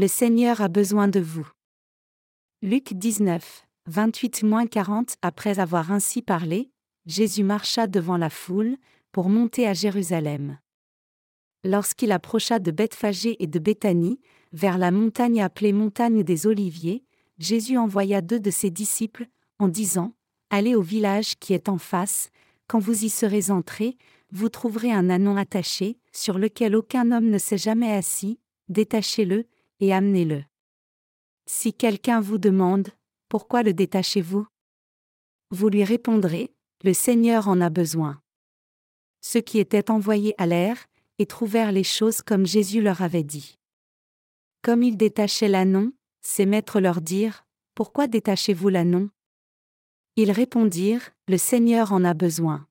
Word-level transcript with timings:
Le 0.00 0.06
Seigneur 0.06 0.60
a 0.60 0.68
besoin 0.68 1.08
de 1.08 1.18
vous. 1.18 1.50
Luc 2.62 2.92
19, 2.92 3.66
28-40 3.90 5.16
Après 5.22 5.58
avoir 5.58 5.90
ainsi 5.90 6.22
parlé, 6.22 6.70
Jésus 7.06 7.42
marcha 7.42 7.88
devant 7.88 8.16
la 8.16 8.30
foule, 8.30 8.76
pour 9.10 9.28
monter 9.28 9.66
à 9.66 9.74
Jérusalem. 9.74 10.60
Lorsqu'il 11.64 12.12
approcha 12.12 12.60
de 12.60 12.70
Bethphagée 12.70 13.42
et 13.42 13.48
de 13.48 13.58
Béthanie, 13.58 14.20
vers 14.52 14.78
la 14.78 14.92
montagne 14.92 15.42
appelée 15.42 15.72
montagne 15.72 16.22
des 16.22 16.46
Oliviers, 16.46 17.02
Jésus 17.40 17.76
envoya 17.76 18.20
deux 18.20 18.38
de 18.38 18.52
ses 18.52 18.70
disciples, 18.70 19.26
en 19.58 19.66
disant, 19.66 20.14
Allez 20.50 20.76
au 20.76 20.82
village 20.82 21.34
qui 21.40 21.54
est 21.54 21.68
en 21.68 21.78
face, 21.78 22.30
quand 22.68 22.78
vous 22.78 23.04
y 23.04 23.08
serez 23.08 23.50
entrés, 23.50 23.96
vous 24.30 24.48
trouverez 24.48 24.92
un 24.92 25.10
anon 25.10 25.36
attaché, 25.36 25.98
sur 26.12 26.38
lequel 26.38 26.76
aucun 26.76 27.10
homme 27.10 27.30
ne 27.30 27.38
s'est 27.38 27.58
jamais 27.58 27.90
assis, 27.90 28.38
détachez-le, 28.68 29.44
et 29.80 29.92
amenez-le. 29.92 30.44
Si 31.46 31.72
quelqu'un 31.72 32.20
vous 32.20 32.38
demande, 32.38 32.88
Pourquoi 33.28 33.62
le 33.62 33.72
détachez-vous? 33.72 34.46
Vous 35.50 35.68
lui 35.68 35.84
répondrez, 35.84 36.52
Le 36.84 36.92
Seigneur 36.92 37.48
en 37.48 37.60
a 37.60 37.70
besoin. 37.70 38.20
Ceux 39.20 39.40
qui 39.40 39.58
étaient 39.58 39.90
envoyés 39.90 40.34
allèrent, 40.38 40.86
et 41.18 41.26
trouvèrent 41.26 41.72
les 41.72 41.84
choses 41.84 42.22
comme 42.22 42.46
Jésus 42.46 42.80
leur 42.80 43.02
avait 43.02 43.24
dit. 43.24 43.58
Comme 44.62 44.82
ils 44.82 44.96
détachaient 44.96 45.48
l'anon, 45.48 45.92
ses 46.20 46.46
maîtres 46.46 46.80
leur 46.80 47.00
dirent, 47.00 47.44
Pourquoi 47.74 48.06
détachez-vous 48.06 48.68
l'anon 48.68 49.10
Ils 50.16 50.30
répondirent, 50.30 51.10
Le 51.28 51.38
Seigneur 51.38 51.92
en 51.92 52.04
a 52.04 52.14
besoin. 52.14 52.66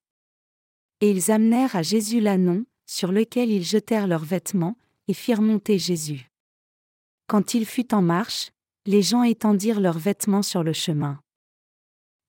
Et 1.01 1.11
ils 1.11 1.31
amenèrent 1.31 1.75
à 1.75 1.81
Jésus 1.81 2.19
l'anon, 2.19 2.65
sur 2.85 3.11
lequel 3.11 3.49
ils 3.51 3.63
jetèrent 3.63 4.07
leurs 4.07 4.25
vêtements, 4.25 4.77
et 5.07 5.13
firent 5.13 5.41
monter 5.41 5.77
Jésus. 5.77 6.29
Quand 7.27 7.53
il 7.53 7.65
fut 7.65 7.93
en 7.93 8.01
marche, 8.01 8.51
les 8.85 9.01
gens 9.01 9.23
étendirent 9.23 9.81
leurs 9.81 9.99
vêtements 9.99 10.41
sur 10.41 10.63
le 10.63 10.73
chemin. 10.73 11.19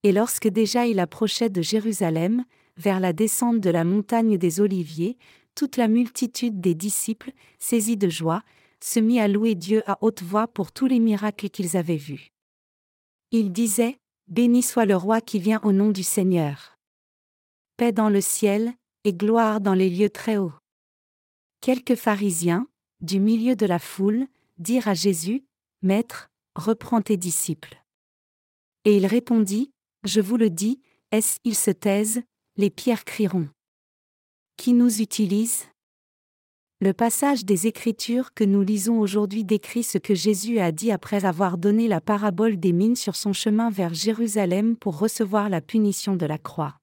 Et 0.03 0.11
lorsque 0.11 0.47
déjà 0.47 0.85
il 0.87 0.99
approchait 0.99 1.49
de 1.49 1.61
Jérusalem, 1.61 2.43
vers 2.77 2.99
la 2.99 3.13
descente 3.13 3.59
de 3.59 3.69
la 3.69 3.83
montagne 3.83 4.37
des 4.37 4.61
Oliviers, 4.61 5.17
toute 5.55 5.77
la 5.77 5.87
multitude 5.87 6.61
des 6.61 6.75
disciples, 6.75 7.31
saisis 7.59 7.97
de 7.97 8.09
joie, 8.09 8.43
se 8.81 8.99
mit 8.99 9.19
à 9.19 9.27
louer 9.27 9.55
Dieu 9.55 9.83
à 9.87 9.97
haute 10.01 10.23
voix 10.23 10.47
pour 10.47 10.71
tous 10.71 10.87
les 10.87 10.99
miracles 10.99 11.49
qu'ils 11.49 11.75
avaient 11.75 11.97
vus. 11.97 12.29
Ils 13.31 13.51
disaient, 13.51 13.97
Béni 14.27 14.61
soit 14.61 14.85
le 14.85 14.95
roi 14.95 15.21
qui 15.21 15.39
vient 15.39 15.59
au 15.63 15.71
nom 15.71 15.89
du 15.89 16.03
Seigneur. 16.03 16.77
Paix 17.77 17.91
dans 17.91 18.09
le 18.09 18.21
ciel, 18.21 18.73
et 19.03 19.13
gloire 19.13 19.59
dans 19.59 19.73
les 19.73 19.89
lieux 19.89 20.09
très 20.09 20.37
hauts. 20.37 20.53
Quelques 21.61 21.95
pharisiens, 21.95 22.67
du 23.01 23.19
milieu 23.19 23.55
de 23.55 23.65
la 23.65 23.79
foule, 23.79 24.27
dirent 24.59 24.87
à 24.87 24.93
Jésus, 24.93 25.45
Maître, 25.81 26.29
reprends 26.55 27.01
tes 27.01 27.17
disciples. 27.17 27.81
Et 28.85 28.97
il 28.97 29.05
répondit, 29.05 29.71
Je 30.03 30.21
vous 30.21 30.37
le 30.37 30.49
dis, 30.49 30.81
est-ce 31.11 31.39
ils 31.43 31.55
se 31.55 31.71
taisent, 31.71 32.21
les 32.57 32.69
pierres 32.69 33.05
crieront. 33.05 33.49
Qui 34.57 34.73
nous 34.73 35.01
utilise? 35.01 35.65
Le 36.81 36.93
passage 36.93 37.43
des 37.43 37.67
Écritures 37.67 38.33
que 38.33 38.45
nous 38.45 38.61
lisons 38.61 38.99
aujourd'hui 38.99 39.43
décrit 39.43 39.83
ce 39.83 39.97
que 39.97 40.15
Jésus 40.15 40.59
a 40.59 40.71
dit 40.71 40.91
après 40.91 41.25
avoir 41.25 41.57
donné 41.57 41.89
la 41.89 41.99
parabole 41.99 42.57
des 42.57 42.71
mines 42.71 42.95
sur 42.95 43.17
son 43.17 43.33
chemin 43.33 43.69
vers 43.69 43.93
Jérusalem 43.93 44.77
pour 44.77 44.97
recevoir 44.97 45.49
la 45.49 45.59
punition 45.59 46.15
de 46.15 46.25
la 46.25 46.37
croix. 46.37 46.77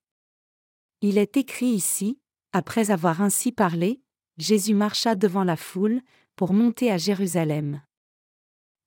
Il 1.01 1.17
est 1.17 1.37
écrit 1.37 1.67
ici, 1.67 2.19
après 2.53 2.91
avoir 2.91 3.21
ainsi 3.21 3.51
parlé, 3.51 3.99
Jésus 4.37 4.75
marcha 4.75 5.15
devant 5.15 5.43
la 5.43 5.55
foule, 5.55 6.01
pour 6.37 6.53
monter 6.53 6.91
à 6.91 6.97
Jérusalem. 6.97 7.81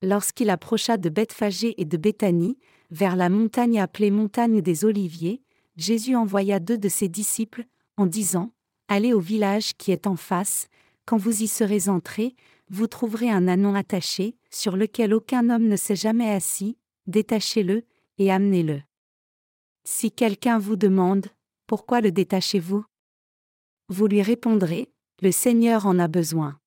Lorsqu'il 0.01 0.49
approcha 0.49 0.97
de 0.97 1.09
Bethphagée 1.09 1.79
et 1.79 1.85
de 1.85 1.97
Béthanie, 1.97 2.57
vers 2.89 3.15
la 3.15 3.29
montagne 3.29 3.79
appelée 3.79 4.09
montagne 4.09 4.61
des 4.61 4.85
Oliviers, 4.85 5.43
Jésus 5.75 6.15
envoya 6.15 6.59
deux 6.59 6.77
de 6.77 6.89
ses 6.89 7.09
disciples, 7.09 7.65
en 7.97 8.07
disant, 8.07 8.51
Allez 8.87 9.13
au 9.13 9.19
village 9.19 9.73
qui 9.77 9.91
est 9.91 10.07
en 10.07 10.15
face, 10.15 10.67
quand 11.05 11.17
vous 11.17 11.43
y 11.43 11.47
serez 11.47 11.89
entrés, 11.89 12.35
vous 12.69 12.87
trouverez 12.87 13.29
un 13.29 13.47
anon 13.49 13.75
attaché, 13.75 14.37
sur 14.49 14.77
lequel 14.77 15.13
aucun 15.13 15.49
homme 15.49 15.67
ne 15.67 15.75
s'est 15.75 15.95
jamais 15.95 16.31
assis, 16.31 16.77
détachez-le, 17.07 17.83
et 18.17 18.31
amenez-le. 18.31 18.81
Si 19.83 20.11
quelqu'un 20.11 20.57
vous 20.57 20.77
demande, 20.77 21.27
Pourquoi 21.67 21.99
le 21.99 22.11
détachez-vous? 22.11 22.85
Vous 23.89 24.07
lui 24.07 24.21
répondrez, 24.21 24.89
Le 25.21 25.31
Seigneur 25.31 25.85
en 25.85 25.99
a 25.99 26.07
besoin. 26.07 26.60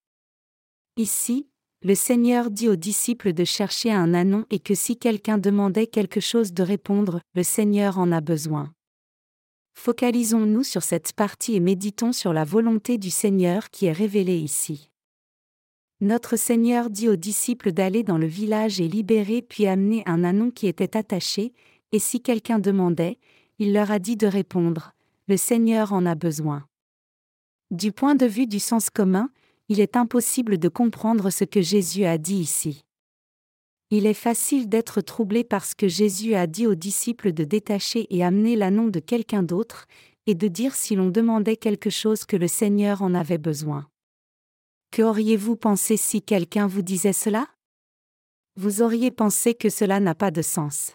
Ici, 0.97 1.49
le 1.83 1.97
Seigneur 1.97 2.53
dit 2.53 2.69
aux 2.69 2.77
disciples 2.77 3.33
de 3.33 3.43
chercher 3.45 3.91
un 3.91 4.15
anon 4.15 4.47
et 4.51 4.61
que 4.61 4.77
si 4.77 4.97
quelqu'un 4.97 5.39
demandait 5.39 5.89
quelque 5.89 6.21
chose 6.21 6.53
de 6.53 6.63
répondre, 6.63 7.21
le 7.35 7.43
Seigneur 7.43 7.99
en 7.99 8.13
a 8.13 8.21
besoin. 8.21 8.73
Focalisons-nous 9.75 10.63
sur 10.63 10.85
cette 10.85 11.13
partie 11.13 11.57
et 11.57 11.61
méditons 11.61 12.13
sur 12.13 12.33
la 12.33 12.45
volonté 12.45 12.97
du 12.97 13.11
Seigneur 13.11 13.71
qui 13.71 13.87
est 13.87 13.93
révélée 13.93 14.39
ici. 14.39 14.93
Notre 16.01 16.37
Seigneur 16.37 16.91
dit 16.91 17.09
aux 17.09 17.17
disciples 17.17 17.73
d'aller 17.73 18.05
dans 18.05 18.19
le 18.19 18.29
village 18.29 18.81
et 18.81 18.87
libérer 18.87 19.43
puis 19.43 19.67
amener 19.67 20.05
un 20.07 20.23
anon 20.23 20.53
qui 20.53 20.69
était 20.69 20.97
attaché, 20.97 21.53
et 21.91 21.99
si 21.99 22.21
quelqu'un 22.21 22.61
demandait, 22.61 23.19
il 23.59 23.73
leur 23.73 23.91
a 23.91 23.99
dit 23.99 24.17
de 24.17 24.29
répondre, 24.29 24.93
Le 25.27 25.37
Seigneur 25.37 25.93
en 25.93 26.07
a 26.07 26.15
besoin. 26.15 26.69
Du 27.73 27.91
point 27.91 28.15
de 28.15 28.27
vue 28.27 28.47
du 28.47 28.61
sens 28.61 28.91
commun, 28.91 29.29
il 29.69 29.81
est 29.81 29.97
impossible 29.97 30.59
de 30.59 30.69
comprendre 30.69 31.31
ce 31.31 31.45
que 31.45 31.63
Jésus 31.63 32.05
a 32.05 32.19
dit 32.19 32.37
ici. 32.37 32.85
Il 33.91 34.07
est 34.07 34.15
facile 34.15 34.69
d'être 34.69 35.01
troublé 35.01 35.45
parce 35.45 35.75
que 35.75 35.89
Jésus 35.89 36.35
a 36.35 36.47
dit 36.47 36.67
aux 36.67 36.75
disciples 36.75 37.33
de 37.33 37.45
détacher 37.45 38.07
et 38.11 38.25
amener 38.25 38.57
l'annon 38.57 38.89
de 38.89 39.01
quelqu'un 39.01 39.43
d'autre, 39.43 39.87
et 40.27 40.35
de 40.35 40.49
dire 40.49 40.75
si 40.75 40.97
l'on 40.97 41.11
demandait 41.11 41.57
quelque 41.57 41.91
chose 41.91 42.25
que 42.25 42.37
le 42.37 42.49
Seigneur 42.49 43.03
en 43.03 43.15
avait 43.15 43.39
besoin. 43.39 43.87
Que 44.91 45.03
auriez-vous 45.03 45.57
pensé 45.57 45.97
si 45.97 46.23
quelqu'un 46.23 46.67
vous 46.67 46.83
disait 46.83 47.13
cela? 47.13 47.49
Vous 48.57 48.81
auriez 48.81 49.11
pensé 49.11 49.55
que 49.55 49.69
cela 49.69 50.01
n'a 50.01 50.15
pas 50.15 50.31
de 50.31 50.41
sens. 50.41 50.93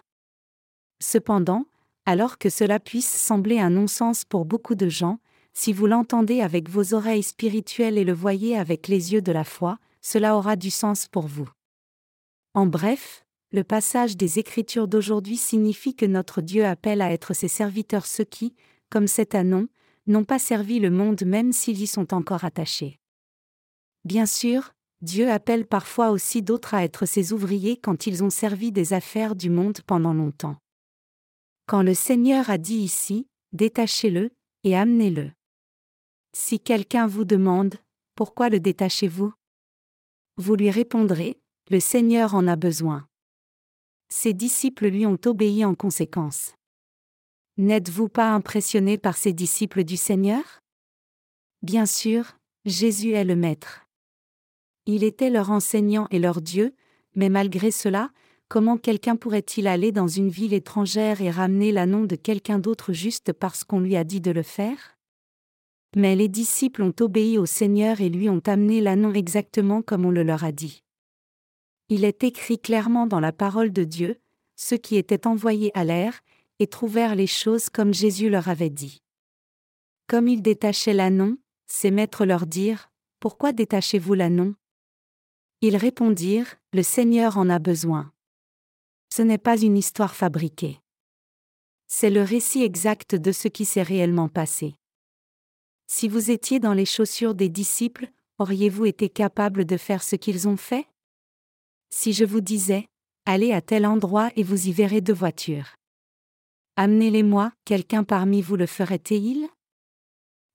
Cependant, 1.01 1.65
alors 2.05 2.37
que 2.37 2.49
cela 2.49 2.79
puisse 2.79 3.11
sembler 3.11 3.59
un 3.59 3.69
non-sens 3.69 4.25
pour 4.25 4.45
beaucoup 4.45 4.75
de 4.75 4.89
gens, 4.89 5.19
si 5.53 5.73
vous 5.73 5.87
l'entendez 5.87 6.41
avec 6.41 6.69
vos 6.69 6.93
oreilles 6.93 7.23
spirituelles 7.23 7.97
et 7.97 8.03
le 8.03 8.13
voyez 8.13 8.57
avec 8.57 8.87
les 8.87 9.13
yeux 9.13 9.21
de 9.21 9.31
la 9.31 9.43
foi, 9.43 9.79
cela 10.01 10.37
aura 10.37 10.55
du 10.55 10.69
sens 10.69 11.07
pour 11.07 11.27
vous. 11.27 11.49
En 12.53 12.65
bref, 12.65 13.25
le 13.51 13.63
passage 13.63 14.15
des 14.15 14.39
Écritures 14.39 14.87
d'aujourd'hui 14.87 15.37
signifie 15.37 15.95
que 15.95 16.05
notre 16.05 16.41
Dieu 16.41 16.65
appelle 16.65 17.01
à 17.01 17.11
être 17.11 17.33
ses 17.33 17.47
serviteurs 17.47 18.05
ceux 18.05 18.23
qui, 18.23 18.55
comme 18.89 19.07
cet 19.07 19.35
anon, 19.35 19.67
n'ont 20.07 20.23
pas 20.23 20.39
servi 20.39 20.79
le 20.79 20.89
monde 20.91 21.23
même 21.25 21.51
s'ils 21.51 21.81
y 21.81 21.87
sont 21.87 22.13
encore 22.13 22.43
attachés. 22.43 22.99
Bien 24.05 24.25
sûr, 24.25 24.71
Dieu 25.01 25.29
appelle 25.31 25.65
parfois 25.65 26.09
aussi 26.11 26.41
d'autres 26.41 26.73
à 26.73 26.83
être 26.83 27.05
ses 27.05 27.31
ouvriers 27.33 27.77
quand 27.77 28.07
ils 28.07 28.23
ont 28.23 28.29
servi 28.29 28.71
des 28.71 28.93
affaires 28.93 29.35
du 29.35 29.49
monde 29.49 29.79
pendant 29.85 30.13
longtemps. 30.13 30.57
Quand 31.67 31.83
le 31.83 31.93
Seigneur 31.93 32.49
a 32.49 32.57
dit 32.57 32.79
ici, 32.79 33.27
détachez-le, 33.53 34.31
et 34.63 34.75
amenez-le. 34.75 35.31
Si 36.33 36.59
quelqu'un 36.59 37.07
vous 37.07 37.25
demande, 37.25 37.75
pourquoi 38.15 38.49
le 38.49 38.59
détachez-vous? 38.59 39.33
Vous 40.37 40.55
lui 40.55 40.69
répondrez, 40.69 41.39
le 41.69 41.79
Seigneur 41.79 42.35
en 42.35 42.47
a 42.47 42.55
besoin. 42.55 43.07
Ses 44.09 44.33
disciples 44.33 44.87
lui 44.87 45.05
ont 45.05 45.19
obéi 45.25 45.65
en 45.65 45.75
conséquence. 45.75 46.53
N'êtes-vous 47.57 48.09
pas 48.09 48.31
impressionné 48.31 48.97
par 48.97 49.17
ces 49.17 49.33
disciples 49.33 49.83
du 49.83 49.97
Seigneur? 49.97 50.61
Bien 51.61 51.85
sûr, 51.85 52.37
Jésus 52.65 53.11
est 53.11 53.25
le 53.25 53.35
Maître. 53.35 53.85
Il 54.85 55.03
était 55.03 55.29
leur 55.29 55.51
enseignant 55.51 56.07
et 56.09 56.19
leur 56.19 56.41
Dieu, 56.41 56.73
mais 57.15 57.29
malgré 57.29 57.71
cela, 57.71 58.11
comment 58.47 58.77
quelqu'un 58.77 59.15
pourrait-il 59.15 59.67
aller 59.67 59.91
dans 59.91 60.07
une 60.07 60.29
ville 60.29 60.53
étrangère 60.53 61.21
et 61.21 61.31
ramener 61.31 61.71
l'annon 61.71 62.05
de 62.05 62.15
quelqu'un 62.15 62.59
d'autre 62.59 62.93
juste 62.93 63.33
parce 63.33 63.63
qu'on 63.63 63.79
lui 63.79 63.95
a 63.95 64.03
dit 64.03 64.21
de 64.21 64.31
le 64.31 64.43
faire? 64.43 64.98
Mais 65.95 66.15
les 66.15 66.27
disciples 66.27 66.83
ont 66.83 66.93
obéi 66.99 67.37
au 67.37 67.45
Seigneur 67.45 67.99
et 68.01 68.09
lui 68.09 68.29
ont 68.29 68.41
amené 68.45 68.79
l'annon 68.81 69.13
exactement 69.13 69.81
comme 69.81 70.05
on 70.05 70.11
le 70.11 70.23
leur 70.23 70.43
a 70.43 70.51
dit. 70.51 70.83
Il 71.89 72.03
est 72.03 72.23
écrit 72.23 72.59
clairement 72.59 73.07
dans 73.07 73.19
la 73.19 73.31
parole 73.31 73.71
de 73.71 73.83
Dieu, 73.83 74.19
ceux 74.55 74.77
qui 74.77 74.97
étaient 74.97 75.25
envoyés 75.25 75.71
à 75.73 75.83
l'air, 75.83 76.21
et 76.59 76.67
trouvèrent 76.67 77.15
les 77.15 77.27
choses 77.27 77.69
comme 77.69 77.93
Jésus 77.93 78.29
leur 78.29 78.49
avait 78.49 78.69
dit. 78.69 79.01
Comme 80.07 80.27
ils 80.27 80.41
détachaient 80.41 80.93
l'annon, 80.93 81.37
ses 81.65 81.89
maîtres 81.89 82.25
leur 82.25 82.45
dirent, 82.45 82.91
Pourquoi 83.19 83.53
détachez-vous 83.53 84.13
l'annon 84.13 84.53
Ils 85.61 85.77
répondirent, 85.77 86.55
Le 86.73 86.83
Seigneur 86.83 87.37
en 87.37 87.49
a 87.49 87.59
besoin. 87.59 88.11
Ce 89.11 89.21
n'est 89.21 89.37
pas 89.39 89.57
une 89.57 89.77
histoire 89.77 90.15
fabriquée. 90.15 90.79
C'est 91.87 92.11
le 92.11 92.21
récit 92.21 92.63
exact 92.63 93.15
de 93.15 93.31
ce 93.31 93.47
qui 93.47 93.65
s'est 93.65 93.81
réellement 93.81 94.29
passé. 94.29 94.75
Si 95.91 96.07
vous 96.07 96.29
étiez 96.29 96.59
dans 96.59 96.73
les 96.73 96.85
chaussures 96.85 97.33
des 97.33 97.49
disciples, 97.49 98.11
auriez-vous 98.37 98.85
été 98.85 99.09
capable 99.09 99.65
de 99.65 99.75
faire 99.75 100.03
ce 100.03 100.15
qu'ils 100.15 100.47
ont 100.47 100.55
fait? 100.55 100.85
Si 101.89 102.13
je 102.13 102.25
vous 102.25 102.41
disais, 102.41 102.85
allez 103.25 103.53
à 103.53 103.61
tel 103.61 103.87
endroit 103.87 104.29
et 104.35 104.43
vous 104.43 104.67
y 104.67 104.71
verrez 104.71 105.01
deux 105.01 105.13
voitures. 105.13 105.73
Amenez-les-moi, 106.75 107.51
quelqu'un 107.65 108.03
parmi 108.03 108.43
vous 108.43 108.55
le 108.55 108.67
ferait-il 108.67 109.49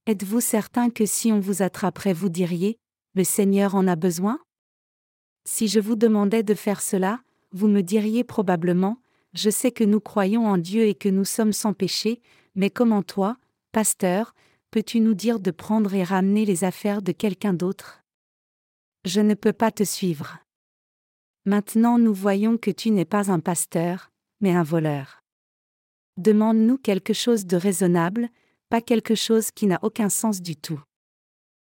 Êtes-vous 0.07 0.41
certain 0.41 0.89
que 0.89 1.05
si 1.05 1.33
on 1.33 1.41
vous 1.41 1.63
attraperait 1.63 2.13
vous 2.13 2.29
diriez, 2.29 2.79
le 3.15 3.25
Seigneur 3.25 3.75
en 3.75 3.89
a 3.89 3.97
besoin? 3.97 4.39
Si 5.45 5.67
je 5.67 5.81
vous 5.81 5.97
demandais 5.97 6.45
de 6.45 6.55
faire 6.55 6.81
cela, 6.81 7.21
vous 7.51 7.67
me 7.67 7.81
diriez 7.81 8.23
probablement, 8.23 8.99
je 9.33 9.51
sais 9.51 9.73
que 9.73 9.83
nous 9.83 10.01
croyons 10.01 10.47
en 10.47 10.59
Dieu 10.59 10.85
et 10.85 10.95
que 10.95 11.09
nous 11.09 11.25
sommes 11.25 11.53
sans 11.53 11.73
péché, 11.73 12.23
mais 12.55 12.71
comment 12.71 13.03
toi, 13.03 13.37
pasteur, 13.73 14.33
peux-tu 14.75 14.99
nous 14.99 15.15
dire 15.15 15.39
de 15.39 15.53
prendre 15.53 15.95
et 15.95 16.03
ramener 16.03 16.45
les 16.45 16.65
affaires 16.65 17.01
de 17.01 17.13
quelqu'un 17.13 17.55
d'autre? 17.55 18.03
Je 19.05 19.21
ne 19.21 19.35
peux 19.35 19.53
pas 19.53 19.71
te 19.71 19.85
suivre. 19.85 20.41
Maintenant 21.45 21.97
nous 21.97 22.13
voyons 22.13 22.59
que 22.59 22.73
tu 22.73 22.91
n'es 22.91 23.05
pas 23.05 23.31
un 23.31 23.39
pasteur, 23.39 24.11
mais 24.41 24.51
un 24.51 24.65
voleur. 24.65 25.23
Demande-nous 26.17 26.77
quelque 26.77 27.13
chose 27.13 27.47
de 27.47 27.57
raisonnable, 27.57 28.29
pas 28.69 28.81
quelque 28.81 29.15
chose 29.15 29.53
qui 29.53 29.69
n'a 29.69 29.79
aucun 29.83 30.09
sens 30.09 30.43
du 30.43 30.57
tout. 30.57 30.83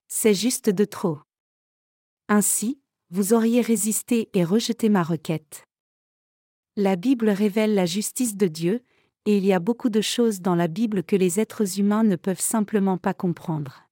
C'est 0.09 0.35
juste 0.35 0.69
de 0.69 0.85
trop. 0.85 1.21
Ainsi, 2.29 2.83
vous 3.09 3.33
auriez 3.33 3.63
résisté 3.63 4.29
et 4.35 4.45
rejeté 4.45 4.91
ma 4.91 5.05
requête. 5.05 5.65
La 6.77 6.97
Bible 6.97 7.31
révèle 7.31 7.73
la 7.73 7.87
justice 7.87 8.37
de 8.37 8.47
Dieu, 8.47 8.85
et 9.27 9.37
il 9.37 9.45
y 9.45 9.53
a 9.53 9.59
beaucoup 9.59 9.91
de 9.91 10.01
choses 10.01 10.41
dans 10.41 10.55
la 10.55 10.69
Bible 10.69 11.03
que 11.03 11.17
les 11.17 11.41
êtres 11.41 11.79
humains 11.79 12.05
ne 12.05 12.17
peuvent 12.17 12.41
simplement 12.41 12.99
pas 12.99 13.15
comprendre. 13.15 13.85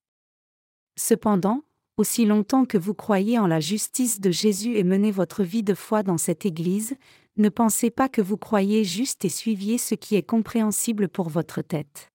Cependant, 0.97 1.63
aussi 1.97 2.25
longtemps 2.25 2.65
que 2.65 2.79
vous 2.79 2.95
croyez 2.95 3.39
en 3.39 3.47
la 3.47 3.61
justice 3.61 4.21
de 4.21 4.31
Jésus 4.31 4.77
et 4.77 4.85
menez 4.85 5.11
votre 5.11 5.43
vie 5.43 5.63
de 5.63 5.75
foi 5.75 6.03
dans 6.03 6.19
cette 6.19 6.47
Église, 6.47 6.95
ne 7.37 7.49
pensez 7.49 7.91
pas 7.91 8.09
que 8.09 8.23
vous 8.23 8.37
croyez 8.37 8.85
juste 8.85 9.25
et 9.25 9.29
suiviez 9.29 9.79
ce 9.79 9.95
qui 9.95 10.17
est 10.17 10.23
compréhensible 10.23 11.09
pour 11.09 11.29
votre 11.29 11.63
tête. 11.63 12.11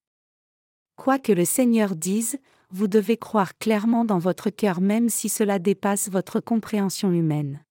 Quoi 0.95 1.19
que 1.19 1.31
le 1.31 1.45
Seigneur 1.45 1.95
dise, 1.95 2.39
vous 2.71 2.87
devez 2.87 3.17
croire 3.17 3.57
clairement 3.57 4.05
dans 4.05 4.19
votre 4.19 4.49
cœur 4.49 4.81
même 4.81 5.09
si 5.09 5.29
cela 5.29 5.59
dépasse 5.59 6.09
votre 6.09 6.39
compréhension 6.39 7.11
humaine. 7.11 7.63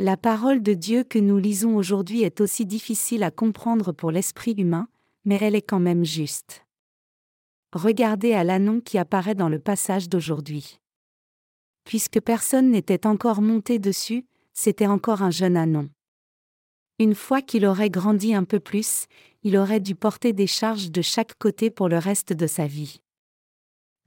La 0.00 0.16
parole 0.16 0.60
de 0.60 0.74
Dieu 0.74 1.04
que 1.04 1.20
nous 1.20 1.38
lisons 1.38 1.76
aujourd'hui 1.76 2.24
est 2.24 2.40
aussi 2.40 2.66
difficile 2.66 3.22
à 3.22 3.30
comprendre 3.30 3.92
pour 3.92 4.10
l'esprit 4.10 4.54
humain, 4.58 4.88
mais 5.24 5.38
elle 5.40 5.54
est 5.54 5.62
quand 5.62 5.78
même 5.78 6.04
juste. 6.04 6.66
Regardez 7.72 8.32
à 8.32 8.42
l'annon 8.42 8.80
qui 8.80 8.98
apparaît 8.98 9.36
dans 9.36 9.48
le 9.48 9.60
passage 9.60 10.08
d'aujourd'hui. 10.08 10.80
Puisque 11.84 12.20
personne 12.20 12.72
n'était 12.72 13.06
encore 13.06 13.40
monté 13.40 13.78
dessus, 13.78 14.26
c'était 14.52 14.88
encore 14.88 15.22
un 15.22 15.30
jeune 15.30 15.56
anon. 15.56 15.88
Une 16.98 17.14
fois 17.14 17.40
qu'il 17.40 17.64
aurait 17.64 17.90
grandi 17.90 18.34
un 18.34 18.44
peu 18.44 18.58
plus, 18.58 19.06
il 19.44 19.56
aurait 19.56 19.78
dû 19.78 19.94
porter 19.94 20.32
des 20.32 20.48
charges 20.48 20.90
de 20.90 21.02
chaque 21.02 21.38
côté 21.38 21.70
pour 21.70 21.88
le 21.88 21.98
reste 21.98 22.32
de 22.32 22.48
sa 22.48 22.66
vie. 22.66 23.00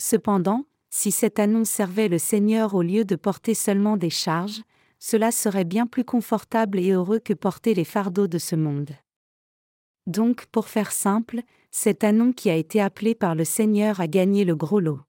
Cependant, 0.02 0.66
si 0.90 1.12
cette 1.12 1.40
annonce 1.40 1.70
servait 1.70 2.10
le 2.10 2.18
Seigneur 2.18 2.76
au 2.76 2.82
lieu 2.82 3.06
de 3.06 3.16
porter 3.16 3.54
seulement 3.54 3.96
des 3.96 4.10
charges, 4.10 4.64
cela 5.00 5.32
serait 5.32 5.66
bien 5.66 5.88
plus 5.88 6.04
confortable 6.04 6.80
et 6.80 6.92
heureux 6.92 7.20
que 7.20 7.34
porter 7.34 7.74
les 7.74 7.84
fardeaux 7.84 8.28
de 8.28 8.38
ce 8.38 8.56
monde. 8.56 8.92
Donc, 10.06 10.46
pour 10.48 10.68
faire 10.68 10.92
simple, 10.92 11.42
cet 11.72 12.04
anon 12.04 12.32
qui 12.32 12.50
a 12.50 12.56
été 12.56 12.82
appelé 12.82 13.14
par 13.14 13.36
le 13.36 13.44
Seigneur 13.44 14.00
a 14.00 14.08
gagné 14.08 14.46
le 14.46 14.56
gros 14.56 14.80
lot. 14.80 15.02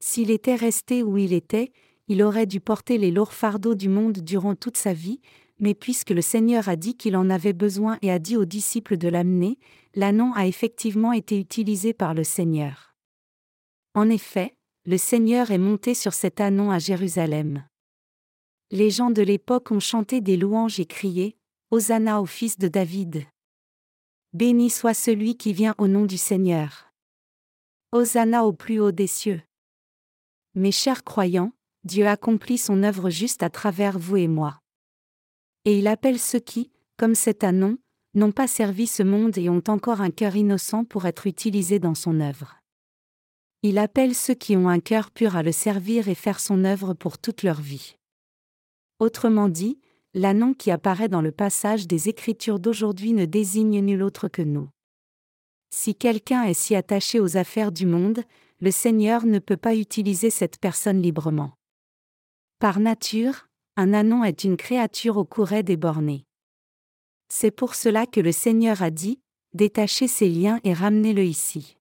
S'il 0.00 0.30
était 0.30 0.54
resté 0.54 1.02
où 1.02 1.18
il 1.18 1.32
était, 1.32 1.72
il 2.06 2.22
aurait 2.22 2.46
dû 2.46 2.60
porter 2.60 2.96
les 2.96 3.10
lourds 3.10 3.32
fardeaux 3.32 3.74
du 3.74 3.88
monde 3.88 4.18
durant 4.18 4.54
toute 4.54 4.76
sa 4.76 4.92
vie, 4.92 5.20
mais 5.60 5.74
puisque 5.74 6.10
le 6.10 6.22
Seigneur 6.22 6.68
a 6.68 6.76
dit 6.76 6.96
qu'il 6.96 7.16
en 7.16 7.28
avait 7.28 7.52
besoin 7.52 7.98
et 8.00 8.10
a 8.10 8.18
dit 8.18 8.36
aux 8.36 8.44
disciples 8.44 8.96
de 8.96 9.08
l'amener, 9.08 9.58
l'annon 9.94 10.32
a 10.34 10.46
effectivement 10.46 11.12
été 11.12 11.38
utilisé 11.38 11.92
par 11.92 12.14
le 12.14 12.24
Seigneur. 12.24 12.94
En 13.94 14.08
effet, 14.08 14.54
le 14.86 14.96
Seigneur 14.96 15.50
est 15.50 15.58
monté 15.58 15.94
sur 15.94 16.14
cet 16.14 16.40
anon 16.40 16.70
à 16.70 16.78
Jérusalem. 16.78 17.64
Les 18.70 18.90
gens 18.90 19.10
de 19.10 19.22
l'époque 19.22 19.70
ont 19.70 19.80
chanté 19.80 20.20
des 20.20 20.36
louanges 20.36 20.80
et 20.80 20.86
crié 20.86 21.36
Hosanna 21.70 22.20
au 22.20 22.26
fils 22.26 22.58
de 22.58 22.68
David. 22.68 23.24
Béni 24.32 24.70
soit 24.70 24.94
celui 24.94 25.36
qui 25.36 25.52
vient 25.52 25.74
au 25.78 25.88
nom 25.88 26.04
du 26.04 26.18
Seigneur. 26.18 26.92
Hosanna 27.92 28.44
au 28.44 28.52
plus 28.52 28.80
haut 28.80 28.92
des 28.92 29.06
cieux. 29.06 29.42
Mes 30.54 30.72
chers 30.72 31.04
croyants, 31.04 31.52
Dieu 31.84 32.06
accomplit 32.06 32.58
son 32.58 32.82
œuvre 32.82 33.10
juste 33.10 33.42
à 33.42 33.50
travers 33.50 33.98
vous 33.98 34.16
et 34.16 34.28
moi 34.28 34.60
et 35.68 35.76
il 35.78 35.86
appelle 35.86 36.18
ceux 36.18 36.38
qui, 36.38 36.70
comme 36.96 37.14
cet 37.14 37.44
anon, 37.44 37.76
n'ont 38.14 38.32
pas 38.32 38.46
servi 38.46 38.86
ce 38.86 39.02
monde 39.02 39.36
et 39.36 39.50
ont 39.50 39.62
encore 39.68 40.00
un 40.00 40.10
cœur 40.10 40.34
innocent 40.34 40.86
pour 40.86 41.04
être 41.04 41.26
utilisés 41.26 41.78
dans 41.78 41.94
son 41.94 42.20
œuvre. 42.20 42.56
Il 43.62 43.76
appelle 43.76 44.14
ceux 44.14 44.32
qui 44.32 44.56
ont 44.56 44.70
un 44.70 44.80
cœur 44.80 45.10
pur 45.10 45.36
à 45.36 45.42
le 45.42 45.52
servir 45.52 46.08
et 46.08 46.14
faire 46.14 46.40
son 46.40 46.64
œuvre 46.64 46.94
pour 46.94 47.18
toute 47.18 47.42
leur 47.42 47.60
vie. 47.60 47.97
Autrement 48.98 49.48
dit, 49.48 49.78
l'anon 50.14 50.54
qui 50.54 50.70
apparaît 50.70 51.08
dans 51.08 51.20
le 51.22 51.32
passage 51.32 51.86
des 51.86 52.08
Écritures 52.08 52.58
d'aujourd'hui 52.58 53.12
ne 53.12 53.24
désigne 53.24 53.80
nul 53.80 54.02
autre 54.02 54.28
que 54.28 54.42
nous. 54.42 54.68
Si 55.70 55.94
quelqu'un 55.94 56.44
est 56.44 56.54
si 56.54 56.74
attaché 56.74 57.20
aux 57.20 57.36
affaires 57.36 57.72
du 57.72 57.86
monde, 57.86 58.22
le 58.60 58.70
Seigneur 58.70 59.26
ne 59.26 59.38
peut 59.38 59.56
pas 59.56 59.76
utiliser 59.76 60.30
cette 60.30 60.58
personne 60.58 61.00
librement. 61.00 61.52
Par 62.58 62.80
nature, 62.80 63.46
un 63.76 63.92
anon 63.92 64.24
est 64.24 64.42
une 64.42 64.56
créature 64.56 65.16
au 65.16 65.24
courret 65.24 65.62
déborné. 65.62 66.24
C'est 67.28 67.52
pour 67.52 67.76
cela 67.76 68.06
que 68.06 68.20
le 68.20 68.32
Seigneur 68.32 68.82
a 68.82 68.90
dit, 68.90 69.20
détachez 69.52 70.08
ces 70.08 70.28
liens 70.28 70.58
et 70.64 70.72
ramenez-le 70.72 71.24
ici. 71.24 71.76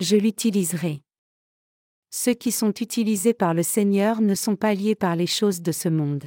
Je 0.00 0.16
l'utiliserai. 0.16 1.02
Ceux 2.10 2.34
qui 2.34 2.52
sont 2.52 2.72
utilisés 2.72 3.34
par 3.34 3.54
le 3.54 3.62
Seigneur 3.62 4.20
ne 4.20 4.34
sont 4.34 4.56
pas 4.56 4.74
liés 4.74 4.94
par 4.94 5.16
les 5.16 5.26
choses 5.26 5.60
de 5.60 5.72
ce 5.72 5.88
monde. 5.88 6.24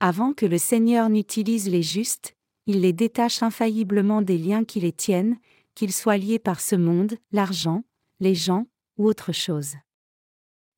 Avant 0.00 0.32
que 0.32 0.46
le 0.46 0.58
Seigneur 0.58 1.10
n'utilise 1.10 1.68
les 1.68 1.82
justes, 1.82 2.34
il 2.66 2.80
les 2.80 2.92
détache 2.92 3.42
infailliblement 3.42 4.22
des 4.22 4.38
liens 4.38 4.64
qui 4.64 4.80
les 4.80 4.92
tiennent, 4.92 5.38
qu'ils 5.74 5.92
soient 5.92 6.16
liés 6.16 6.38
par 6.38 6.60
ce 6.60 6.76
monde, 6.76 7.16
l'argent, 7.32 7.84
les 8.20 8.34
gens, 8.34 8.66
ou 8.96 9.06
autre 9.06 9.32
chose. 9.32 9.74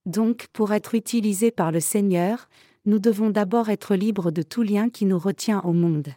Donc, 0.07 0.49
pour 0.53 0.73
être 0.73 0.95
utilisés 0.95 1.51
par 1.51 1.71
le 1.71 1.81
Seigneur, 1.81 2.49
nous 2.85 2.99
devons 2.99 3.31
d'abord 3.31 3.69
être 3.69 3.95
libres 3.95 4.31
de 4.31 4.43
tout 4.43 4.63
lien 4.63 4.91
qui 4.91 5.05
nous 5.05 5.19
retient 5.19 5.61
au 5.61 5.73
monde. 5.73 6.09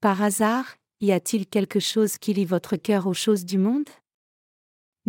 Par 0.00 0.22
hasard, 0.22 0.76
y 1.00 1.12
a-t-il 1.12 1.46
quelque 1.46 1.80
chose 1.80 2.16
qui 2.16 2.32
lie 2.32 2.46
votre 2.46 2.76
cœur 2.76 3.06
aux 3.06 3.14
choses 3.14 3.44
du 3.44 3.58
monde? 3.58 3.88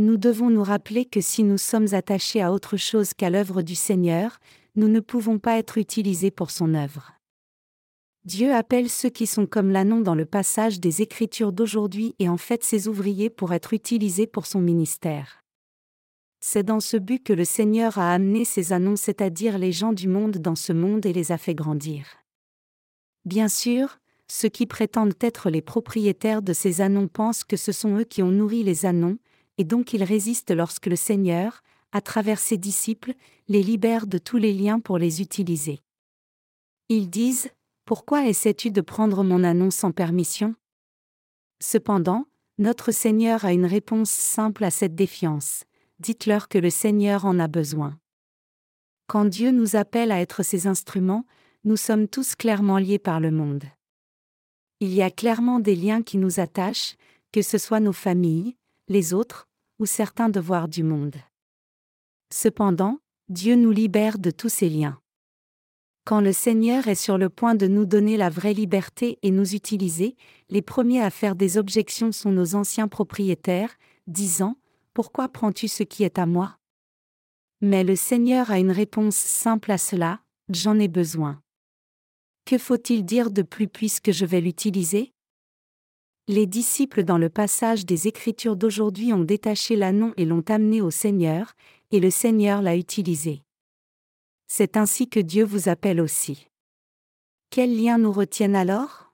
Nous 0.02 0.18
devons 0.18 0.50
nous 0.50 0.64
rappeler 0.64 1.06
que 1.06 1.22
si 1.22 1.44
nous 1.44 1.60
sommes 1.60 1.94
attachés 1.94 2.42
à 2.42 2.52
autre 2.52 2.76
chose 2.76 3.14
qu'à 3.14 3.30
l'œuvre 3.30 3.62
du 3.62 3.76
Seigneur, 3.76 4.40
nous 4.76 4.88
ne 4.88 5.00
pouvons 5.00 5.38
pas 5.38 5.60
être 5.60 5.78
utilisés 5.78 6.32
pour 6.32 6.50
son 6.50 6.74
œuvre. 6.74 7.12
Dieu 8.26 8.52
appelle 8.52 8.90
ceux 8.90 9.12
qui 9.12 9.28
sont 9.28 9.46
comme 9.46 9.70
l'annon 9.70 10.02
dans 10.02 10.16
le 10.16 10.26
passage 10.26 10.80
des 10.80 11.04
Écritures 11.04 11.52
d'aujourd'hui 11.52 12.16
et 12.18 12.30
en 12.30 12.38
fait 12.38 12.64
ses 12.64 12.88
ouvriers 12.88 13.30
pour 13.30 13.54
être 13.54 13.74
utilisés 13.74 14.26
pour 14.26 14.48
son 14.48 14.60
ministère. 14.60 15.44
C'est 16.40 16.64
dans 16.64 16.80
ce 16.80 16.98
but 16.98 17.24
que 17.24 17.34
le 17.34 17.46
Seigneur 17.46 18.00
a 18.00 18.12
amené 18.12 18.44
ces 18.44 18.74
annonces, 18.74 19.02
c'est-à-dire 19.02 19.60
les 19.60 19.72
gens 19.72 19.94
du 19.94 20.08
monde 20.08 20.40
dans 20.40 20.56
ce 20.56 20.74
monde 20.74 21.06
et 21.06 21.14
les 21.14 21.32
a 21.32 21.38
fait 21.38 21.54
grandir. 21.54 22.08
Bien 23.26 23.48
sûr, 23.48 24.00
ceux 24.28 24.50
qui 24.50 24.66
prétendent 24.66 25.14
être 25.22 25.52
les 25.52 25.62
propriétaires 25.62 26.42
de 26.42 26.54
ces 26.54 26.82
annons 26.82 27.08
pensent 27.08 27.44
que 27.44 27.56
ce 27.56 27.72
sont 27.72 28.00
eux 28.00 28.04
qui 28.04 28.24
ont 28.24 28.32
nourri 28.32 28.64
les 28.64 28.88
annons, 28.88 29.20
et 29.62 29.64
donc 29.64 29.94
ils 29.94 30.04
résistent 30.04 30.50
lorsque 30.50 30.88
le 30.88 30.96
Seigneur, 30.96 31.62
à 31.92 32.02
travers 32.02 32.40
ses 32.40 32.58
disciples, 32.58 33.14
les 33.48 33.62
libère 33.62 34.08
de 34.08 34.18
tous 34.18 34.38
les 34.38 34.54
liens 34.54 34.80
pour 34.80 34.98
les 34.98 35.22
utiliser. 35.22 35.82
Ils 36.90 37.12
disent 37.12 37.52
Pourquoi 37.86 38.26
essaies-tu 38.26 38.72
de 38.72 38.82
prendre 38.82 39.24
mon 39.24 39.44
annon 39.44 39.70
sans 39.70 39.92
permission? 39.92 40.56
Cependant, 41.62 42.26
notre 42.58 42.92
Seigneur 42.92 43.46
a 43.46 43.54
une 43.54 43.68
réponse 43.68 44.10
simple 44.10 44.64
à 44.64 44.72
cette 44.72 44.96
défiance 44.96 45.66
dites-leur 46.00 46.48
que 46.48 46.58
le 46.58 46.72
Seigneur 46.72 47.26
en 47.26 47.38
a 47.38 47.48
besoin. 47.48 48.00
Quand 49.06 49.26
Dieu 49.26 49.52
nous 49.52 49.76
appelle 49.76 50.12
à 50.12 50.20
être 50.20 50.42
ses 50.42 50.66
instruments, 50.66 51.28
nous 51.66 51.78
sommes 51.78 52.08
tous 52.08 52.34
clairement 52.34 52.80
liés 52.80 52.98
par 52.98 53.20
le 53.20 53.30
monde. 53.30 53.66
Il 54.80 54.92
y 54.92 55.04
a 55.04 55.12
clairement 55.12 55.60
des 55.60 55.76
liens 55.76 56.02
qui 56.02 56.18
nous 56.18 56.40
attachent, 56.40 56.96
que 57.32 57.44
ce 57.44 57.60
soit 57.60 57.80
nos 57.80 57.94
familles, 57.94 58.56
les 58.88 59.14
autres, 59.14 59.48
ou 59.82 59.86
certains 59.86 60.30
devoirs 60.30 60.68
du 60.68 60.84
monde. 60.84 61.16
Cependant, 62.32 63.00
Dieu 63.28 63.56
nous 63.56 63.72
libère 63.72 64.20
de 64.20 64.32
tous 64.32 64.50
ces 64.50 64.70
liens. 64.70 65.00
Quand 66.06 66.22
le 66.22 66.32
Seigneur 66.32 66.88
est 66.88 66.96
sur 66.96 67.18
le 67.18 67.30
point 67.30 67.56
de 67.56 67.68
nous 67.68 67.86
donner 67.86 68.16
la 68.16 68.30
vraie 68.30 68.54
liberté 68.54 69.20
et 69.24 69.32
nous 69.32 69.54
utiliser, 69.54 70.16
les 70.50 70.62
premiers 70.62 71.02
à 71.02 71.10
faire 71.10 71.36
des 71.36 71.58
objections 71.58 72.12
sont 72.12 72.32
nos 72.32 72.56
anciens 72.56 72.88
propriétaires, 72.88 73.76
disant 74.08 74.56
pourquoi 74.94 75.28
prends-tu 75.30 75.68
ce 75.68 75.84
qui 75.84 76.04
est 76.04 76.18
à 76.20 76.26
moi? 76.26 76.58
Mais 77.60 77.84
le 77.84 77.96
Seigneur 77.96 78.52
a 78.52 78.60
une 78.60 78.72
réponse 78.72 79.16
simple 79.16 79.72
à 79.72 79.78
cela, 79.78 80.22
J'en 80.54 80.80
ai 80.80 80.90
besoin. 80.90 81.42
Que 82.46 82.58
faut-il 82.58 83.06
dire 83.06 83.32
de 83.32 83.42
plus 83.42 83.70
puisque 83.70 84.12
je 84.12 84.26
vais 84.26 84.42
l'utiliser? 84.42 85.14
Les 86.32 86.48
disciples 86.48 87.04
dans 87.04 87.18
le 87.18 87.28
passage 87.28 87.86
des 87.86 88.08
Écritures 88.08 88.56
d'aujourd'hui 88.56 89.12
ont 89.12 89.26
détaché 89.26 89.76
l'annon 89.76 90.14
et 90.16 90.24
l'ont 90.24 90.46
amené 90.48 90.80
au 90.82 90.90
Seigneur, 90.90 91.56
et 91.92 92.00
le 92.00 92.10
Seigneur 92.10 92.62
l'a 92.62 92.78
utilisé. 92.78 93.44
C'est 94.48 94.78
ainsi 94.78 95.10
que 95.10 95.20
Dieu 95.20 95.44
vous 95.44 95.68
appelle 95.68 96.00
aussi. 96.00 96.48
Quels 97.50 97.78
liens 97.78 97.98
nous 97.98 98.14
retiennent 98.14 98.56
alors? 98.56 99.14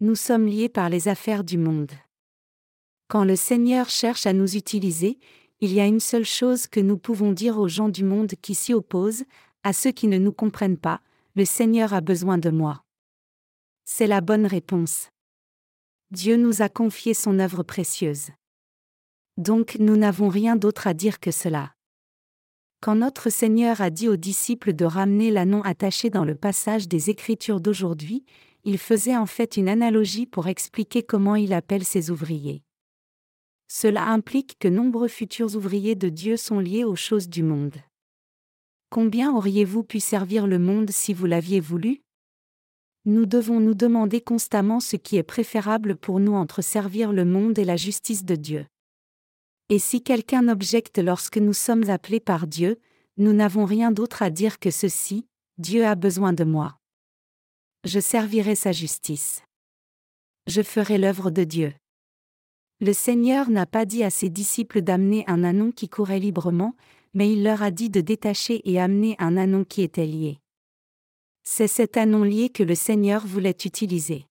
Nous 0.00 0.14
sommes 0.14 0.46
liés 0.46 0.70
par 0.70 0.88
les 0.88 1.08
affaires 1.08 1.44
du 1.44 1.58
monde. 1.58 1.92
Quand 3.08 3.24
le 3.24 3.36
Seigneur 3.36 3.90
cherche 3.90 4.24
à 4.24 4.32
nous 4.32 4.56
utiliser, 4.56 5.18
il 5.60 5.70
y 5.70 5.80
a 5.80 5.86
une 5.86 6.00
seule 6.00 6.24
chose 6.24 6.66
que 6.66 6.80
nous 6.80 6.96
pouvons 6.96 7.32
dire 7.32 7.58
aux 7.58 7.68
gens 7.68 7.90
du 7.90 8.04
monde 8.04 8.32
qui 8.40 8.54
s'y 8.54 8.72
opposent, 8.72 9.24
à 9.64 9.74
ceux 9.74 9.92
qui 9.92 10.08
ne 10.08 10.16
nous 10.16 10.32
comprennent 10.32 10.78
pas, 10.78 11.02
le 11.34 11.44
Seigneur 11.44 11.92
a 11.92 12.00
besoin 12.00 12.38
de 12.38 12.48
moi. 12.48 12.84
C'est 13.84 14.06
la 14.06 14.22
bonne 14.22 14.46
réponse. 14.46 15.10
Dieu 16.12 16.36
nous 16.36 16.62
a 16.62 16.68
confié 16.68 17.14
son 17.14 17.40
œuvre 17.40 17.64
précieuse. 17.64 18.28
Donc 19.38 19.76
nous 19.80 19.96
n'avons 19.96 20.28
rien 20.28 20.54
d'autre 20.54 20.86
à 20.86 20.94
dire 20.94 21.18
que 21.18 21.32
cela. 21.32 21.74
Quand 22.80 22.94
notre 22.94 23.28
Seigneur 23.28 23.80
a 23.80 23.90
dit 23.90 24.08
aux 24.08 24.16
disciples 24.16 24.72
de 24.72 24.84
ramener 24.84 25.32
l'annon 25.32 25.62
attaché 25.62 26.08
dans 26.08 26.24
le 26.24 26.36
passage 26.36 26.86
des 26.86 27.10
Écritures 27.10 27.60
d'aujourd'hui, 27.60 28.24
il 28.62 28.78
faisait 28.78 29.16
en 29.16 29.26
fait 29.26 29.56
une 29.56 29.68
analogie 29.68 30.26
pour 30.26 30.46
expliquer 30.46 31.02
comment 31.02 31.34
il 31.34 31.52
appelle 31.52 31.84
ses 31.84 32.10
ouvriers. 32.10 32.62
Cela 33.66 34.06
implique 34.06 34.56
que 34.60 34.68
nombreux 34.68 35.08
futurs 35.08 35.56
ouvriers 35.56 35.96
de 35.96 36.08
Dieu 36.08 36.36
sont 36.36 36.60
liés 36.60 36.84
aux 36.84 36.94
choses 36.94 37.28
du 37.28 37.42
monde. 37.42 37.74
Combien 38.90 39.34
auriez-vous 39.34 39.82
pu 39.82 39.98
servir 39.98 40.46
le 40.46 40.60
monde 40.60 40.90
si 40.90 41.12
vous 41.12 41.26
l'aviez 41.26 41.58
voulu? 41.58 42.05
Nous 43.08 43.24
devons 43.24 43.60
nous 43.60 43.74
demander 43.74 44.20
constamment 44.20 44.80
ce 44.80 44.96
qui 44.96 45.16
est 45.16 45.22
préférable 45.22 45.94
pour 45.94 46.18
nous 46.18 46.34
entre 46.34 46.60
servir 46.60 47.12
le 47.12 47.24
monde 47.24 47.56
et 47.56 47.64
la 47.64 47.76
justice 47.76 48.24
de 48.24 48.34
Dieu. 48.34 48.66
Et 49.68 49.78
si 49.78 50.02
quelqu'un 50.02 50.48
objecte 50.48 50.98
lorsque 50.98 51.38
nous 51.38 51.52
sommes 51.52 51.88
appelés 51.88 52.18
par 52.18 52.48
Dieu, 52.48 52.80
nous 53.16 53.32
n'avons 53.32 53.64
rien 53.64 53.92
d'autre 53.92 54.22
à 54.22 54.30
dire 54.30 54.58
que 54.58 54.72
ceci, 54.72 55.24
Dieu 55.56 55.86
a 55.86 55.94
besoin 55.94 56.32
de 56.32 56.42
moi. 56.42 56.78
Je 57.84 58.00
servirai 58.00 58.56
sa 58.56 58.72
justice. 58.72 59.40
Je 60.48 60.62
ferai 60.62 60.98
l'œuvre 60.98 61.30
de 61.30 61.44
Dieu. 61.44 61.74
Le 62.80 62.92
Seigneur 62.92 63.50
n'a 63.50 63.66
pas 63.66 63.86
dit 63.86 64.02
à 64.02 64.10
ses 64.10 64.30
disciples 64.30 64.82
d'amener 64.82 65.22
un 65.28 65.44
anon 65.44 65.70
qui 65.70 65.88
courait 65.88 66.18
librement, 66.18 66.74
mais 67.14 67.32
il 67.32 67.44
leur 67.44 67.62
a 67.62 67.70
dit 67.70 67.88
de 67.88 68.00
détacher 68.00 68.68
et 68.68 68.80
amener 68.80 69.14
un 69.20 69.36
anon 69.36 69.62
qui 69.62 69.82
était 69.82 70.06
lié. 70.06 70.40
C'est 71.48 71.68
cet 71.68 71.96
anon 71.96 72.24
lié 72.24 72.48
que 72.50 72.64
le 72.64 72.74
Seigneur 72.74 73.24
voulait 73.24 73.56
utiliser. 73.64 74.26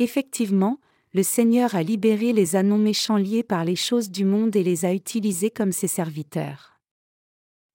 Effectivement, 0.00 0.80
le 1.12 1.22
Seigneur 1.22 1.76
a 1.76 1.84
libéré 1.84 2.32
les 2.32 2.56
anons 2.56 2.76
méchants 2.76 3.16
liés 3.16 3.44
par 3.44 3.64
les 3.64 3.76
choses 3.76 4.10
du 4.10 4.24
monde 4.24 4.56
et 4.56 4.64
les 4.64 4.84
a 4.84 4.92
utilisés 4.92 5.52
comme 5.52 5.70
ses 5.70 5.86
serviteurs. 5.86 6.80